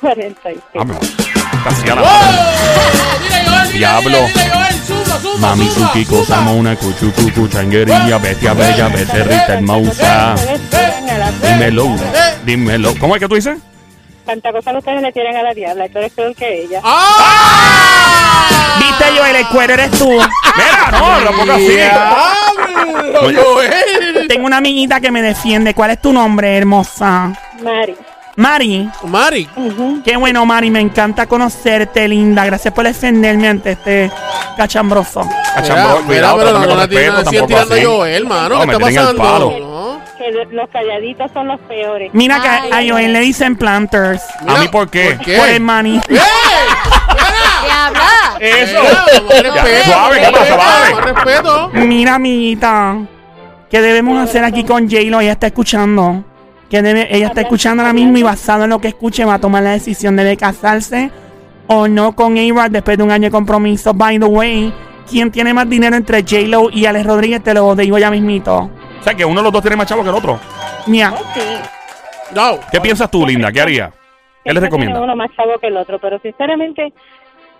46. 0.00 0.58
Ah, 0.78 0.84
me- 0.84 0.94
casi 1.64 1.88
a 1.90 1.94
la 1.94 2.02
¡Oh! 2.02 2.04
madre. 2.04 3.78
Diablo. 3.78 4.18
zumba, 4.86 5.54
cosa 6.08 6.36
zumba. 6.36 6.40
mona, 6.40 6.76
cuchucucu, 6.76 7.48
changuería, 7.48 8.18
bestia 8.18 8.52
bella, 8.52 8.88
becerrita 8.88 9.54
hermosa. 9.54 10.34
Dímelo, 11.42 11.96
dímelo. 12.44 12.94
¿Cómo 12.98 13.16
es 13.16 13.20
que 13.20 13.28
tú 13.28 13.34
dices? 13.36 13.58
Tanta 14.26 14.52
cosa 14.52 14.76
ustedes 14.76 15.02
le 15.02 15.12
tiran 15.12 15.36
a 15.36 15.42
la 15.42 15.54
diabla, 15.54 15.88
tú 15.88 15.98
eres 15.98 16.12
peor 16.12 16.34
que 16.34 16.62
ella. 16.62 16.80
¡Ah! 16.84 18.48
Viste, 18.78 19.04
Joel, 19.18 19.36
el 19.36 19.46
cuero 19.48 19.74
eres 19.74 19.90
tú. 19.92 20.08
Mira, 20.08 20.90
no, 20.92 21.52
así. 21.52 21.66
¡Diablo, 21.68 23.20
Oye. 23.22 23.40
Joel! 23.42 24.28
Tengo 24.28 24.46
una 24.46 24.58
amiguita 24.58 25.00
que 25.00 25.10
me 25.10 25.22
defiende. 25.22 25.74
¿Cuál 25.74 25.92
es 25.92 26.00
tu 26.00 26.12
nombre, 26.12 26.56
hermosa? 26.56 27.32
Mari. 27.62 27.96
Mari. 28.40 28.88
Mari. 29.04 29.48
Ujú. 29.54 30.00
Qué 30.02 30.16
bueno, 30.16 30.46
Mari. 30.46 30.70
Me 30.70 30.80
encanta 30.80 31.26
conocerte, 31.26 32.08
linda. 32.08 32.42
Gracias 32.46 32.72
por 32.72 32.86
defenderme 32.86 33.48
ante 33.48 33.72
este 33.72 34.10
cachambroso. 34.56 35.28
Cachambro, 35.54 36.02
Mira, 36.06 36.32
cuidado, 36.32 36.36
mira, 36.38 36.46
pero 36.48 36.58
no 36.60 36.68
con 36.68 36.78
la 36.78 36.88
tirando 36.88 37.20
así. 37.20 37.36
a 37.36 37.84
Joel, 37.86 38.26
mano. 38.26 38.48
No, 38.48 38.56
¿Qué 38.64 38.72
está 38.72 38.78
pasando? 38.78 40.00
Que 40.16 40.32
de- 40.32 40.46
los 40.56 40.68
calladitos 40.70 41.30
son 41.32 41.48
los 41.48 41.60
peores. 41.60 42.10
Mira 42.14 42.40
que 42.40 42.48
Ay, 42.48 42.88
a 42.88 42.92
Joel 42.92 43.12
le 43.12 43.20
dicen 43.20 43.56
planters. 43.56 44.22
¿A 44.46 44.58
mí 44.58 44.68
por 44.68 44.88
qué? 44.88 45.14
¿Por 45.16 45.24
qué? 45.26 45.36
Por 45.36 45.48
el 45.48 45.60
maní. 45.60 45.96
¡Eh! 45.98 46.02
¡Mira! 46.08 47.86
habla? 47.86 48.38
Eso. 48.40 48.80
Mira, 49.34 49.84
suave, 49.84 50.20
¿qué 50.20 50.30
pasa, 50.32 51.00
respeto. 51.02 51.70
Mira, 51.74 52.14
amiguita. 52.14 52.96
¿Qué 53.70 53.80
debemos 53.82 54.18
hacer 54.26 54.44
aquí 54.44 54.64
con 54.64 54.88
J-Lo? 54.90 55.20
Ella 55.20 55.32
está 55.32 55.46
escuchando. 55.48 56.24
Que 56.70 56.82
debe, 56.82 57.14
ella 57.14 57.26
está 57.26 57.40
escuchando 57.42 57.82
ahora 57.82 57.92
mismo 57.92 58.16
y 58.16 58.22
basado 58.22 58.64
en 58.64 58.70
lo 58.70 58.78
que 58.78 58.88
escuche 58.88 59.24
va 59.24 59.34
a 59.34 59.38
tomar 59.40 59.62
la 59.64 59.72
decisión 59.72 60.14
de 60.16 60.36
casarse 60.36 61.10
o 61.66 61.88
no 61.88 62.14
con 62.14 62.38
A-Rod 62.38 62.70
después 62.70 62.96
de 62.96 63.02
un 63.04 63.10
año 63.10 63.24
de 63.24 63.30
compromiso. 63.30 63.92
By 63.92 64.18
the 64.20 64.26
way, 64.26 64.72
¿quién 65.08 65.30
tiene 65.32 65.52
más 65.52 65.68
dinero 65.68 65.96
entre 65.96 66.22
J-Lo 66.22 66.70
y 66.70 66.86
Alex 66.86 67.04
Rodríguez? 67.06 67.42
Te 67.42 67.54
lo 67.54 67.74
digo 67.74 67.98
ya 67.98 68.10
mismito. 68.10 68.70
O 69.00 69.02
sea, 69.02 69.14
que 69.14 69.24
uno 69.24 69.40
de 69.40 69.44
los 69.44 69.52
dos 69.52 69.62
tiene 69.62 69.76
más 69.76 69.86
chavo 69.88 70.02
que 70.04 70.10
el 70.10 70.14
otro. 70.14 70.38
Mira, 70.86 71.12
Oh, 71.12 71.24
sí. 71.34 71.40
No. 72.34 72.58
¿Qué 72.70 72.80
piensas 72.80 73.10
tú, 73.10 73.26
Linda? 73.26 73.50
¿Qué 73.50 73.60
haría? 73.60 73.92
¿Qué 74.44 74.52
le 74.52 74.60
recomienda? 74.60 74.94
tiene 74.94 75.04
uno 75.04 75.16
más 75.16 75.30
chavo 75.36 75.58
que 75.58 75.66
el 75.66 75.76
otro, 75.76 75.98
pero 75.98 76.18
sinceramente, 76.20 76.92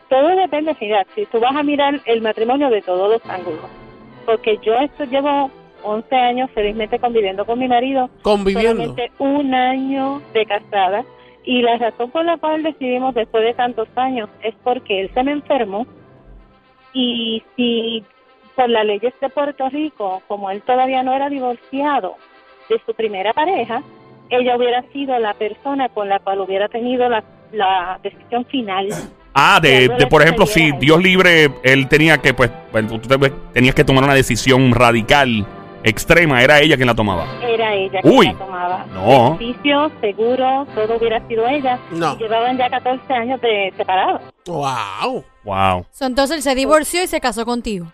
todo 0.09 0.29
depende, 0.37 0.77
mira, 0.81 1.05
si 1.15 1.27
tú 1.27 1.41
vas 1.41 1.55
a 1.57 1.63
mirar 1.65 2.01
el 2.05 2.23
matrimonio 2.23 2.71
de 2.71 2.81
todos 2.83 3.11
los 3.11 3.31
ángulos. 3.31 3.61
Porque 4.25 4.59
yo 4.63 4.75
esto 4.75 5.05
llevo 5.05 5.51
11 5.83 6.15
años 6.17 6.51
felizmente 6.55 6.99
conviviendo 6.99 7.45
con 7.47 7.59
mi 7.59 7.69
marido, 7.69 8.09
Conviviendo. 8.23 8.83
solamente 8.85 9.13
un 9.19 9.55
año 9.55 10.21
de 10.35 10.47
casada. 10.47 11.05
Y 11.45 11.63
la 11.63 11.79
razón 11.79 12.11
por 12.11 12.25
la 12.25 12.37
cual 12.37 12.63
decidimos 12.63 13.15
después 13.15 13.43
de 13.45 13.55
tantos 13.55 13.89
años 13.97 14.29
es 14.43 14.55
porque 14.63 15.01
él 15.01 15.11
se 15.15 15.23
me 15.25 15.33
enfermó 15.33 15.87
y 16.93 17.43
si 17.57 18.05
por 18.57 18.69
las 18.69 18.85
leyes 18.85 19.15
de 19.21 19.29
Puerto 19.29 19.69
Rico, 19.71 20.23
como 20.29 20.51
él 20.51 20.61
todavía 20.63 21.03
no 21.03 21.15
era 21.15 21.29
divorciado 21.29 22.17
de 22.69 22.81
su 22.85 22.95
primera 22.95 23.33
pareja, 23.33 23.83
ella 24.29 24.57
hubiera 24.57 24.83
sido 24.93 25.19
la 25.19 25.35
persona 25.35 25.89
con 25.89 26.09
la 26.09 26.19
cual 26.19 26.41
hubiera 26.41 26.69
tenido 26.69 27.09
la, 27.09 27.25
la 27.53 27.99
decisión 28.03 28.45
final. 28.47 28.89
Ah, 29.33 29.61
de, 29.63 29.89
de, 29.89 30.07
por 30.09 30.23
ejemplo, 30.23 30.45
si. 30.45 30.73
Dios 30.73 31.01
libre, 31.01 31.49
él 31.63 31.89
tenía 31.89 32.19
que, 32.19 32.35
pues, 32.35 32.51
bueno, 32.73 32.89
tú 33.01 33.09
te- 33.09 33.31
tenías 33.53 33.75
que 33.75 33.85
tomar 33.85 34.03
una 34.05 34.15
decisión 34.15 34.73
radical, 34.73 35.47
extrema, 35.85 36.43
era 36.43 36.61
ella 36.61 36.77
quien 36.77 36.87
la 36.89 36.95
tomaba. 36.95 37.27
Era 37.43 37.75
ella 37.75 38.01
Uy. 38.05 38.27
quien 38.27 38.39
la 38.39 38.45
tomaba. 38.45 38.87
No. 38.93 39.37
Beneficio, 39.39 39.91
seguro, 40.01 40.67
todo 40.75 40.97
hubiera 40.97 41.27
sido 41.29 41.47
ella. 41.49 41.79
No. 41.91 42.15
Y 42.15 42.19
llevaban 42.23 42.59
ya 42.59 42.69
14 42.71 43.13
años 43.15 43.41
de 43.41 43.73
separados. 43.77 44.21
Wow. 44.47 45.25
Wow. 45.45 45.87
So, 45.91 46.07
entonces 46.07 46.37
él 46.37 46.43
se 46.43 46.55
divorció 46.55 47.03
y 47.03 47.07
se 47.07 47.21
casó 47.21 47.45
contigo. 47.45 47.87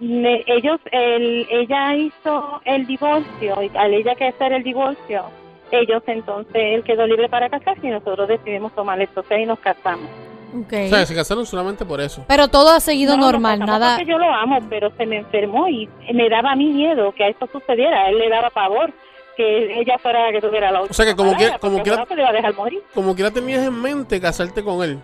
Me- 0.00 0.42
ellos, 0.46 0.80
el, 0.90 1.46
ella 1.50 1.94
hizo 1.94 2.60
el 2.64 2.86
divorcio, 2.86 3.62
y 3.62 3.70
al 3.76 3.94
ella 3.94 4.14
que 4.16 4.26
hacer 4.28 4.52
el 4.52 4.64
divorcio, 4.64 5.24
ellos 5.70 6.02
entonces, 6.06 6.54
él 6.54 6.82
quedó 6.82 7.06
libre 7.06 7.28
para 7.28 7.48
casarse 7.48 7.86
y 7.86 7.90
nosotros 7.90 8.26
decidimos 8.28 8.74
tomar 8.74 9.00
el 9.00 9.06
proceso 9.08 9.36
y 9.40 9.46
nos 9.46 9.60
casamos. 9.60 10.08
Ok. 10.54 10.72
O 10.84 10.88
sea, 10.88 11.06
se 11.06 11.14
casaron 11.14 11.46
solamente 11.46 11.84
por 11.84 12.00
eso. 12.00 12.24
Pero 12.28 12.48
todo 12.48 12.70
ha 12.70 12.80
seguido 12.80 13.16
No, 13.16 13.24
normal, 13.30 13.58
casamos 13.60 13.80
nada. 13.80 13.96
Porque 13.96 14.10
yo 14.10 14.18
lo 14.18 14.32
amo, 14.32 14.58
pero 14.68 14.90
se 14.96 15.06
me 15.06 15.16
enfermó 15.18 15.68
y 15.68 15.88
me 16.12 16.28
daba 16.28 16.52
a 16.52 16.56
mí 16.56 16.66
miedo 16.66 17.12
que 17.12 17.28
esto 17.28 17.48
sucediera. 17.52 18.02
A 18.04 18.08
él 18.10 18.18
le 18.18 18.28
daba 18.28 18.50
pavor 18.50 18.92
que 19.36 19.80
ella 19.80 19.96
fuera 19.98 20.26
la 20.26 20.32
que 20.32 20.40
tuviera 20.46 20.70
la 20.70 20.82
O 20.82 20.92
sea, 20.92 21.06
que 21.06 21.16
como 21.16 21.34
quiera- 21.34 21.58
como 21.58 21.82
quiera- 21.82 22.04
le 22.08 22.20
iba 22.20 22.28
a 22.28 22.32
dejar 22.32 22.54
morir. 22.54 22.82
Como 22.94 23.14
quiera 23.14 23.30
tenías 23.30 23.66
en 23.66 23.80
mente 23.80 24.20
casarte 24.20 24.62
con 24.62 24.82
él. 24.84 24.98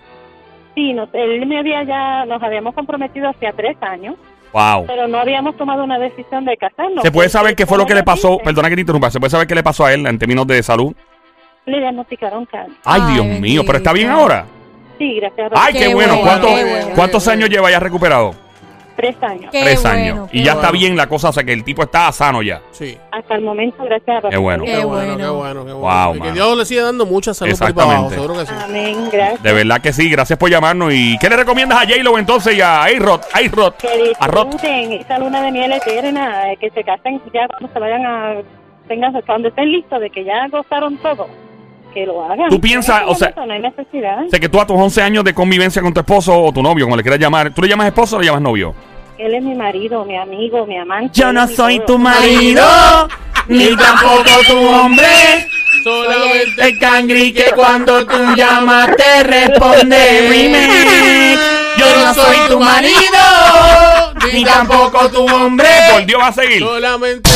Sí, 0.75 0.93
nos- 0.93 1.09
él 1.15 1.47
me 1.47 1.59
había 1.59 1.83
ya, 1.85 2.25
nos 2.27 2.43
habíamos 2.43 2.75
comprometido 2.75 3.29
hacía 3.31 3.53
tres 3.53 3.77
años, 3.81 4.17
Wow. 4.53 4.85
pero 4.87 5.09
no 5.09 5.19
habíamos 5.19 5.57
tomado 5.57 5.83
una 5.83 5.99
decisión 5.99 6.45
de 6.45 6.57
casarnos. 6.59 7.03
¿Se 7.03 7.11
puede 7.11 7.31
saber 7.31 7.57
qué 7.57 7.65
fue 7.67 7.79
lo 7.79 7.87
que 7.87 7.95
le 7.95 8.03
pasó? 8.05 8.33
dice, 8.33 8.45
Perdona 8.45 8.69
que 8.69 8.75
te 8.75 8.81
interrumpa. 8.83 9.11
¿Se 9.11 9.19
puede 9.19 9.31
saber 9.31 9.47
qué 9.47 9.55
le 9.55 9.63
pasó 9.63 9.87
a 9.87 9.95
él 9.95 10.07
en 10.07 10.19
términos 10.19 10.47
de 10.47 10.63
salud? 10.63 10.95
Le 11.65 11.79
diagnosticaron 11.81 12.45
cáncer. 12.47 12.75
Ay, 12.85 13.01
Ay, 13.05 13.15
Dios 13.15 13.41
mío, 13.41 13.63
pero 13.67 13.79
está 13.79 13.93
bien 13.93 14.11
ahora. 14.11 14.45
Sí, 14.99 15.15
gracias. 15.21 15.51
Ay, 15.55 15.73
qué, 15.73 15.79
Qué 15.81 15.95
bueno. 15.95 16.15
bueno, 16.17 16.23
¿Cuántos, 16.29 16.51
qué 16.51 16.65
bueno. 16.65 16.89
¿cuántos 16.95 17.29
años 17.29 17.49
lleva 17.51 17.71
ya 17.71 17.81
recuperado? 17.81 18.35
tres 18.97 19.15
años. 19.23 19.49
Qué 19.53 19.63
Tres 19.63 19.81
bueno, 19.81 19.97
años. 19.97 20.31
qué 20.33 20.39
Y 20.39 20.43
ya 20.43 20.55
está 20.55 20.73
bien 20.73 20.97
la 20.97 21.07
cosa, 21.09 21.29
o 21.29 21.33
sea 21.33 21.45
que 21.45 21.53
el 21.53 21.63
tipo 21.63 21.85
está 21.85 22.11
sano 22.11 22.43
ya. 22.43 22.61
Sí. 22.73 22.99
Hasta 23.13 23.37
el 23.37 23.43
momento, 23.43 23.85
gracias 23.85 24.25
a. 24.25 24.29
Qué 24.29 24.37
bueno. 24.37 24.65
Qué, 24.65 24.85
bueno, 24.85 25.17
qué 25.17 25.29
bueno, 25.29 25.65
qué 25.65 25.73
Wow, 25.73 25.81
bueno. 25.81 26.09
Mano. 26.15 26.23
que 26.25 26.33
Dios 26.33 26.59
le 26.59 26.65
siga 26.67 26.83
dando 26.83 27.07
mucha 27.07 27.33
salud 27.33 27.57
por 27.57 27.69
ahí 27.69 27.73
para 27.75 27.91
abajo, 27.93 28.11
seguro 28.11 28.41
Exactamente. 28.41 28.81
que 28.81 28.87
sí. 28.89 28.95
Amén, 28.99 29.09
gracias. 29.13 29.43
De 29.45 29.53
verdad 29.53 29.81
que 29.81 29.93
sí, 29.93 30.11
gracias 30.11 30.37
por 30.37 30.51
llamarnos. 30.51 30.93
¿Y 30.93 31.17
qué 31.19 31.29
le 31.29 31.37
recomiendas 31.37 31.79
a 31.79 31.87
J-Lo 31.87 32.19
entonces 32.19 32.57
y 32.57 32.61
a 32.61 32.83
A-Rod? 32.83 33.21
A-Rod. 33.33 33.75
Que 33.75 34.13
A 34.19 34.27
Rod. 34.27 34.47
disfruten 34.49 34.93
esa 34.95 35.19
luna 35.21 35.43
de 35.43 35.53
miel 35.53 35.71
eterna, 35.75 36.51
eh, 36.53 36.57
que 36.57 36.69
se 36.71 36.83
casen 36.83 37.23
ya 37.33 37.47
cuando 37.47 37.73
se 37.73 37.79
vayan 37.79 38.05
a, 38.05 38.35
tengan, 38.89 39.13
cuando 39.25 39.47
estén 39.47 39.71
listos 39.71 40.01
de 40.01 40.11
que 40.11 40.25
ya 40.25 40.49
gozaron 40.49 40.97
todo, 40.97 41.29
que 41.99 42.07
lo 42.07 42.23
hagan. 42.25 42.49
Tú 42.49 42.61
piensas, 42.61 43.03
o 43.07 43.15
sea- 43.15 43.33
no 43.37 43.53
hay 43.53 43.61
necesidad. 43.61 44.19
Sé 44.31 44.39
que 44.39 44.49
tú 44.49 44.61
a 44.61 44.67
tus 44.67 44.77
11 44.77 45.03
años 45.03 45.25
de 45.25 45.35
convivencia 45.35 45.83
con 45.83 45.93
tu 45.93 46.01
esposo 46.01 46.41
o 46.41 46.53
tu 46.53 46.63
novio, 46.63 46.85
como 46.87 46.97
le 46.97 47.03
quieras 47.03 47.19
llamar, 47.21 47.53
¿tú 47.53 47.63
le 47.63 47.69
llamas 47.69 47.89
esposo 47.89 48.17
o 48.17 48.21
le 48.21 48.27
llamas 48.27 48.43
novio? 48.43 48.75
Él 49.19 49.35
es 49.35 49.43
mi 49.43 49.55
marido, 49.55 50.05
mi 50.05 50.17
amigo, 50.17 50.65
mi 50.65 50.77
amante. 50.79 51.11
Yo 51.19 51.33
no 51.33 51.49
soy 51.49 51.79
todo. 51.79 51.87
tu 51.87 51.99
marido, 51.99 52.63
ni 53.49 53.75
tampoco 53.77 54.31
tu 54.47 54.57
hombre. 54.69 55.07
Solamente 55.83 56.63
El 56.69 56.79
cangri 56.79 57.33
que 57.33 57.51
cuando 57.55 58.07
tú 58.07 58.17
llamas 58.37 58.91
te 58.97 59.23
responde. 59.25 59.99
Yo 61.79 61.87
no 62.05 62.15
soy 62.15 62.37
tu 62.49 62.61
marido, 62.61 64.08
ni 64.33 64.45
tampoco 64.45 65.09
tu 65.11 65.27
hombre. 65.27 65.69
Por 65.93 66.07
Dios, 66.07 66.21
va 66.21 66.29
a 66.29 66.33
seguir. 66.33 66.61
Solamente 66.61 67.31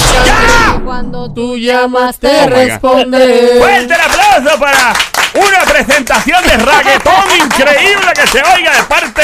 Cuando 0.85 1.33
tú 1.33 1.57
llamas 1.57 2.19
te 2.19 2.45
Oh 2.45 2.47
responde. 2.49 3.57
Fuerte 3.59 3.95
el 3.95 4.01
aplauso 4.01 4.59
para 4.59 4.93
una 5.35 5.61
presentación 5.65 6.43
de 6.45 6.57
reggaetón 6.59 7.25
increíble 7.45 8.13
que 8.15 8.27
se 8.27 8.43
oiga 8.43 8.77
de 8.77 8.83
parte 8.85 9.23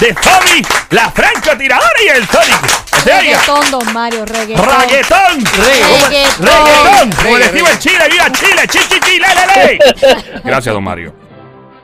de 0.00 0.14
Tommy, 0.14 0.62
la 0.90 1.10
francotiradora 1.10 2.02
y 2.02 2.08
el 2.08 2.26
Sonic. 2.26 3.04
Reggaetón, 3.04 3.70
don 3.70 3.92
Mario, 3.92 4.24
reggaetón. 4.24 4.66
Reggaetón. 4.66 5.44
Reggaetón. 5.44 6.46
Reggaetón. 6.46 7.10
Como 7.22 7.38
decimos 7.38 7.70
en 7.70 7.78
Chile, 7.78 8.08
viva 8.10 8.32
Chile, 8.32 8.62
chi, 8.68 8.78
chi, 8.88 9.00
chi, 9.00 9.18
le, 9.18 9.28
le, 9.28 9.78
le. 9.78 10.40
Gracias, 10.44 10.74
don 10.74 10.84
Mario. 10.84 11.14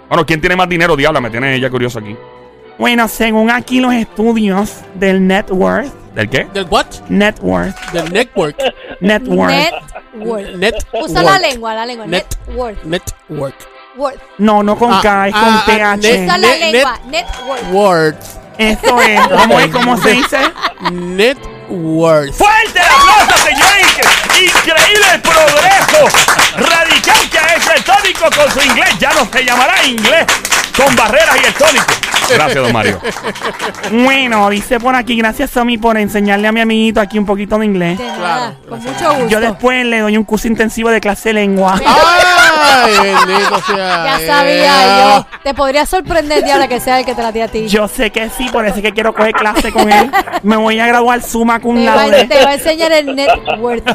Bueno, 0.08 0.24
¿quién 0.24 0.40
tiene 0.40 0.56
más 0.56 0.68
dinero, 0.68 0.96
Diabla? 0.96 1.20
Me 1.20 1.30
tiene 1.30 1.54
ella 1.56 1.68
curioso 1.68 1.98
aquí. 1.98 2.16
Bueno, 2.78 3.08
según 3.08 3.50
aquí 3.50 3.80
los 3.80 3.92
estudios 3.94 4.70
del 4.94 5.26
net 5.26 5.46
worth, 5.50 5.92
¿Del 6.14 6.28
qué? 6.30 6.46
¿Del 6.54 6.66
what? 6.70 6.86
net 7.08 7.36
worth, 7.40 7.74
Del 7.92 8.12
network. 8.12 8.56
net 9.00 9.22
worth. 9.26 9.52
Network. 10.14 10.56
Net 10.56 10.74
Usa 10.92 11.22
la 11.22 11.38
lengua, 11.38 11.74
la 11.74 11.84
lengua. 11.86 12.06
Net- 12.06 12.26
Network. 12.48 12.84
Network. 12.84 13.54
Worth. 13.96 14.20
No, 14.38 14.62
no 14.62 14.76
con 14.78 14.92
Ah, 14.92 15.00
K, 15.02 15.28
es 15.28 15.34
ah, 15.36 15.40
con 15.40 15.54
ah, 15.82 15.96
TH. 15.96 16.02
net- 16.02 16.24
Usa 16.24 16.38
la 16.38 16.48
Net- 16.48 16.72
lengua. 16.72 16.98
Network. 17.06 17.72
Words. 17.72 18.38
Esto 18.58 19.00
es, 19.02 19.20
¿cómo 19.28 19.60
es? 19.60 19.66
¿Cómo 19.68 19.96
se 19.98 20.10
dice? 20.12 20.38
Network. 20.92 22.32
¡Fuerte 22.32 22.78
el 22.78 22.84
aplauso, 22.84 23.44
señores! 23.44 23.75
Increíble 24.42 25.18
progreso 25.22 26.18
radical 26.56 27.30
que 27.30 27.38
ha 27.38 27.56
hecho 27.56 27.72
el 27.72 27.84
tónico 27.84 28.24
con 28.36 28.50
su 28.50 28.60
inglés. 28.60 28.98
Ya 28.98 29.10
no 29.12 29.26
se 29.32 29.44
llamará 29.44 29.84
inglés 29.84 30.26
con 30.76 30.94
barreras 30.94 31.36
y 31.42 31.46
el 31.46 31.54
tónico. 31.54 31.84
Gracias, 32.28 32.62
don 32.62 32.72
Mario. 32.72 33.00
Bueno, 33.92 34.50
dice 34.50 34.80
por 34.80 34.94
aquí, 34.94 35.16
gracias 35.16 35.50
Somi 35.50 35.78
por 35.78 35.96
enseñarle 35.96 36.48
a 36.48 36.52
mi 36.52 36.60
amiguito 36.60 37.00
aquí 37.00 37.18
un 37.18 37.26
poquito 37.26 37.58
de 37.58 37.66
inglés. 37.66 37.98
De 37.98 38.04
nada. 38.04 38.18
Claro, 38.18 38.56
Con 38.68 38.82
mucho 38.82 39.14
gusto. 39.14 39.28
Yo 39.28 39.40
después 39.40 39.86
le 39.86 40.00
doy 40.00 40.16
un 40.16 40.24
curso 40.24 40.48
intensivo 40.48 40.90
de 40.90 41.00
clase 41.00 41.28
de 41.30 41.34
lengua. 41.34 41.80
¡Ay, 42.84 43.14
bendito 43.26 43.60
sea! 43.66 44.18
Ya 44.18 44.26
sabía 44.26 44.98
yo. 44.98 45.26
Te 45.42 45.54
podría 45.54 45.86
sorprender, 45.86 46.44
Diabla, 46.44 46.68
que 46.68 46.80
sea 46.80 46.98
el 47.00 47.06
que 47.06 47.14
te 47.14 47.22
la 47.22 47.32
tire 47.32 47.44
a 47.44 47.48
ti. 47.48 47.68
Yo 47.68 47.88
sé 47.88 48.10
que 48.10 48.30
sí, 48.30 48.48
por 48.50 48.66
eso 48.66 48.76
es 48.76 48.82
que 48.82 48.92
quiero 48.92 49.14
coger 49.14 49.32
clase 49.32 49.72
con 49.72 49.90
él. 49.90 50.10
Me 50.42 50.56
voy 50.56 50.78
a 50.78 50.86
graduar 50.86 51.22
summa 51.22 51.60
cum 51.60 51.76
te, 51.76 51.86
va, 51.86 51.96
laude. 51.96 52.26
te 52.26 52.44
va 52.44 52.50
a 52.50 52.54
enseñar 52.54 52.92
el 52.92 53.14
network. 53.14 53.84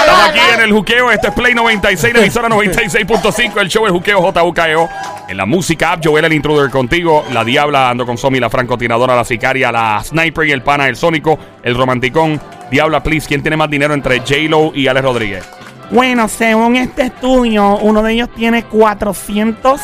Estamos 0.00 0.28
aquí 0.28 0.40
en 0.54 0.60
el 0.60 0.72
juqueo. 0.72 1.10
Este 1.10 1.28
es 1.28 1.34
Play 1.34 1.54
96, 1.54 2.14
la 2.14 2.20
emisora 2.20 2.48
96.5. 2.48 3.60
El 3.60 3.68
show 3.68 3.86
El 3.86 3.92
Juqueo 3.92 4.20
JUKEO. 4.20 4.88
En 5.28 5.36
la 5.38 5.46
música 5.46 5.92
app, 5.92 6.04
Joel 6.04 6.26
el 6.26 6.32
intruder 6.34 6.70
contigo. 6.70 7.24
La 7.32 7.44
Diabla 7.44 7.90
ando 7.90 8.04
con 8.04 8.18
Somi, 8.18 8.38
la 8.38 8.50
francotiradora, 8.50 9.16
la 9.16 9.24
sicaria, 9.24 9.72
la 9.72 10.02
sniper 10.04 10.46
y 10.46 10.52
el 10.52 10.62
pana, 10.62 10.88
el 10.88 10.96
sónico, 10.96 11.38
el 11.62 11.74
romanticón. 11.74 12.40
Diabla, 12.70 13.02
please, 13.02 13.26
¿quién 13.26 13.42
tiene 13.42 13.56
más 13.56 13.70
dinero 13.70 13.94
entre 13.94 14.18
J-Lo 14.20 14.72
y 14.74 14.86
Alex 14.86 15.04
Rodríguez? 15.04 15.44
Bueno, 15.90 16.28
según 16.28 16.76
este 16.76 17.02
estudio, 17.02 17.78
uno 17.78 18.02
de 18.02 18.12
ellos 18.12 18.28
tiene 18.34 18.64
400 18.64 19.80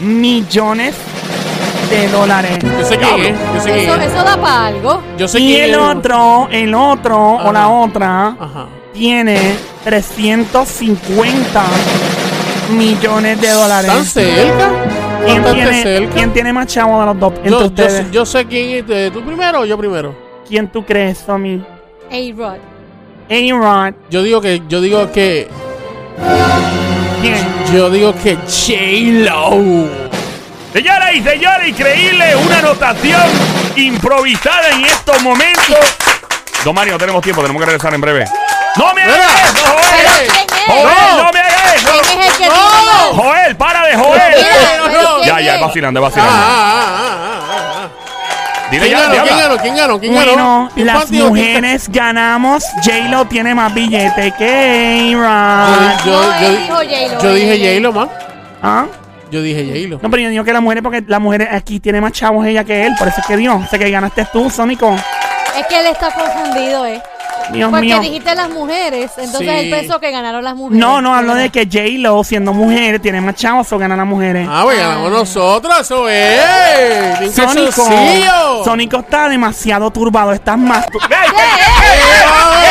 millones 0.00 0.94
de 2.00 2.08
dólares. 2.08 2.58
Yo 2.62 2.84
sé 2.84 2.96
quién 2.98 3.20
es, 3.20 3.34
yo 3.54 3.60
sé 3.60 3.72
quién 3.72 3.78
Eso, 3.90 3.94
es. 3.96 4.12
eso 4.12 4.24
da 4.24 4.36
para 4.36 4.66
algo. 4.66 5.02
Yo 5.18 5.28
sé 5.28 5.40
Y 5.40 5.46
quién 5.52 5.64
el 5.64 5.70
es. 5.72 5.76
otro, 5.78 6.48
el 6.50 6.74
otro 6.74 7.18
o 7.18 7.40
Ajá. 7.40 7.52
la 7.52 7.68
otra 7.68 8.26
Ajá. 8.38 8.66
tiene 8.92 9.56
350 9.84 11.62
millones 12.76 13.40
de 13.40 13.46
¿Tan 13.48 13.56
dólares. 13.56 13.92
cerca? 14.12 14.70
¿Quién 15.24 15.42
Bastante 15.42 15.52
tiene, 15.70 15.82
cerca. 15.82 16.14
¿Quién 16.14 16.32
tiene 16.32 16.52
más 16.52 16.66
chavo 16.66 17.00
de 17.00 17.06
los 17.06 17.18
dos 17.20 17.32
entre 17.36 17.50
Yo, 17.50 17.60
yo, 17.60 17.66
ustedes? 17.66 17.92
sé- 17.92 18.06
yo 18.10 18.26
sé 18.26 18.44
quién 18.46 18.70
es. 18.70 18.84
eh, 18.90 19.10
¿Tú 19.12 19.22
primero 19.22 19.60
o 19.60 19.64
yo 19.64 19.78
primero? 19.78 20.14
¿Quién 20.46 20.68
tú 20.68 20.84
crees, 20.84 21.24
Tommy? 21.24 21.64
A-Rod. 22.10 22.58
A-Rod. 23.30 23.94
Yo 24.10 24.22
digo 24.22 24.40
que. 24.42 24.60
Yo 24.68 24.80
digo 24.82 25.10
que. 25.10 25.48
¿Quién? 27.22 27.36
Yo 27.74 27.88
digo 27.90 28.12
que 28.22 28.36
J-Lo. 28.36 30.03
Señoras 30.74 31.14
y 31.14 31.22
señores, 31.22 31.68
increíble, 31.68 32.34
una 32.34 32.58
anotación 32.58 33.22
improvisada 33.76 34.70
en 34.70 34.84
estos 34.84 35.22
momentos. 35.22 35.78
Don 36.64 36.74
Mario, 36.74 36.94
no 36.94 36.98
tenemos 36.98 37.22
tiempo, 37.22 37.42
tenemos 37.42 37.60
que 37.60 37.66
regresar 37.66 37.94
en 37.94 38.00
breve. 38.00 38.24
¡No 38.74 38.92
me 38.92 39.04
hagas 39.04 39.54
eso, 39.54 39.66
Joel! 39.68 40.30
¡Joel, 40.66 41.16
no 41.24 41.32
me 41.32 41.38
hagas 41.38 41.74
eso! 41.76 41.92
¿Quién 42.02 42.20
es 42.22 42.26
el 42.26 42.36
que 42.38 42.48
No. 42.48 42.54
¡Joel, 43.14 43.56
para 43.56 43.86
de 43.86 43.92
¿quién 43.92 45.26
Ya, 45.26 45.40
ya, 45.40 45.54
es? 45.54 45.60
vacilando, 45.60 46.00
es 46.00 46.02
vacilando. 46.02 46.34
ah, 46.34 46.98
ah, 46.98 47.48
ah. 47.52 47.88
Dile 48.72 48.86
¿Quién 48.88 48.98
ya, 48.98 49.08
ganó? 49.08 49.22
¿Quién 49.22 49.36
ganó? 49.38 49.58
¿Quién 49.60 49.76
ganó? 49.76 50.00
¿Quién 50.00 50.14
Bueno, 50.14 50.32
ganó? 50.34 50.70
¿Team 50.74 50.86
las 50.88 51.10
mujeres 51.12 51.88
ganamos. 51.88 52.64
J-Lo 52.82 53.26
tiene 53.26 53.54
más 53.54 53.72
billete 53.72 54.32
que 54.36 55.14
A-Rod. 55.14 56.04
Yo, 56.04 56.32
yo, 56.82 57.20
yo 57.22 57.34
dije. 57.34 57.58
J-Lo, 57.76 57.92
más. 57.92 58.08
¿Ah? 58.60 58.86
Yo 59.34 59.42
dije 59.42 59.64
J-Lo. 59.66 59.98
No, 60.00 60.10
pero 60.10 60.22
yo 60.22 60.28
digo 60.30 60.44
que 60.44 60.52
las 60.52 60.62
mujeres, 60.62 60.82
porque 60.82 61.04
las 61.06 61.20
mujeres 61.20 61.48
aquí 61.50 61.80
tiene 61.80 62.00
más 62.00 62.12
chavos 62.12 62.46
ella 62.46 62.62
que 62.62 62.86
él, 62.86 62.92
por 62.98 63.08
eso 63.08 63.20
es 63.20 63.26
que 63.26 63.36
dio. 63.36 63.60
Sé 63.68 63.78
que 63.80 63.90
ganaste 63.90 64.26
tú, 64.32 64.48
Sónico. 64.48 64.94
Es 65.58 65.66
que 65.66 65.80
él 65.80 65.86
está 65.86 66.10
confundido, 66.14 66.86
¿eh? 66.86 67.02
Dios 67.52 67.68
Porque 67.70 67.84
mío. 67.84 68.00
dijiste 68.00 68.34
las 68.34 68.48
mujeres, 68.48 69.10
entonces 69.18 69.40
Sí. 69.50 69.58
él 69.58 69.70
pensó 69.70 70.00
que 70.00 70.10
ganaron 70.10 70.42
las 70.42 70.54
mujeres. 70.54 70.78
No, 70.78 71.02
no, 71.02 71.14
hablo 71.14 71.34
de 71.34 71.50
que 71.50 71.64
J-Lo, 71.70 72.24
siendo 72.24 72.54
mujer, 72.54 73.00
tiene 73.00 73.20
más 73.20 73.34
chavos 73.34 73.70
o 73.70 73.76
ganan 73.78 73.98
las 73.98 74.06
mujeres. 74.06 74.48
Ah, 74.50 74.62
pues 74.64 74.78
ganamos 74.78 75.10
nosotros, 75.10 75.80
eso 75.80 76.08
es. 76.08 77.20
Bien 77.20 77.32
Sónico. 77.32 78.64
Sónico 78.64 78.96
está 79.00 79.28
demasiado 79.28 79.90
turbado, 79.90 80.32
estás 80.32 80.56
más... 80.56 80.86
tu- 80.86 80.98
¡Ey, 80.98 81.04
ey, 81.10 81.18
ey, 81.20 81.90
¡Eh, 81.90 82.00
ey! 82.00 82.30
vamos! 82.30 82.63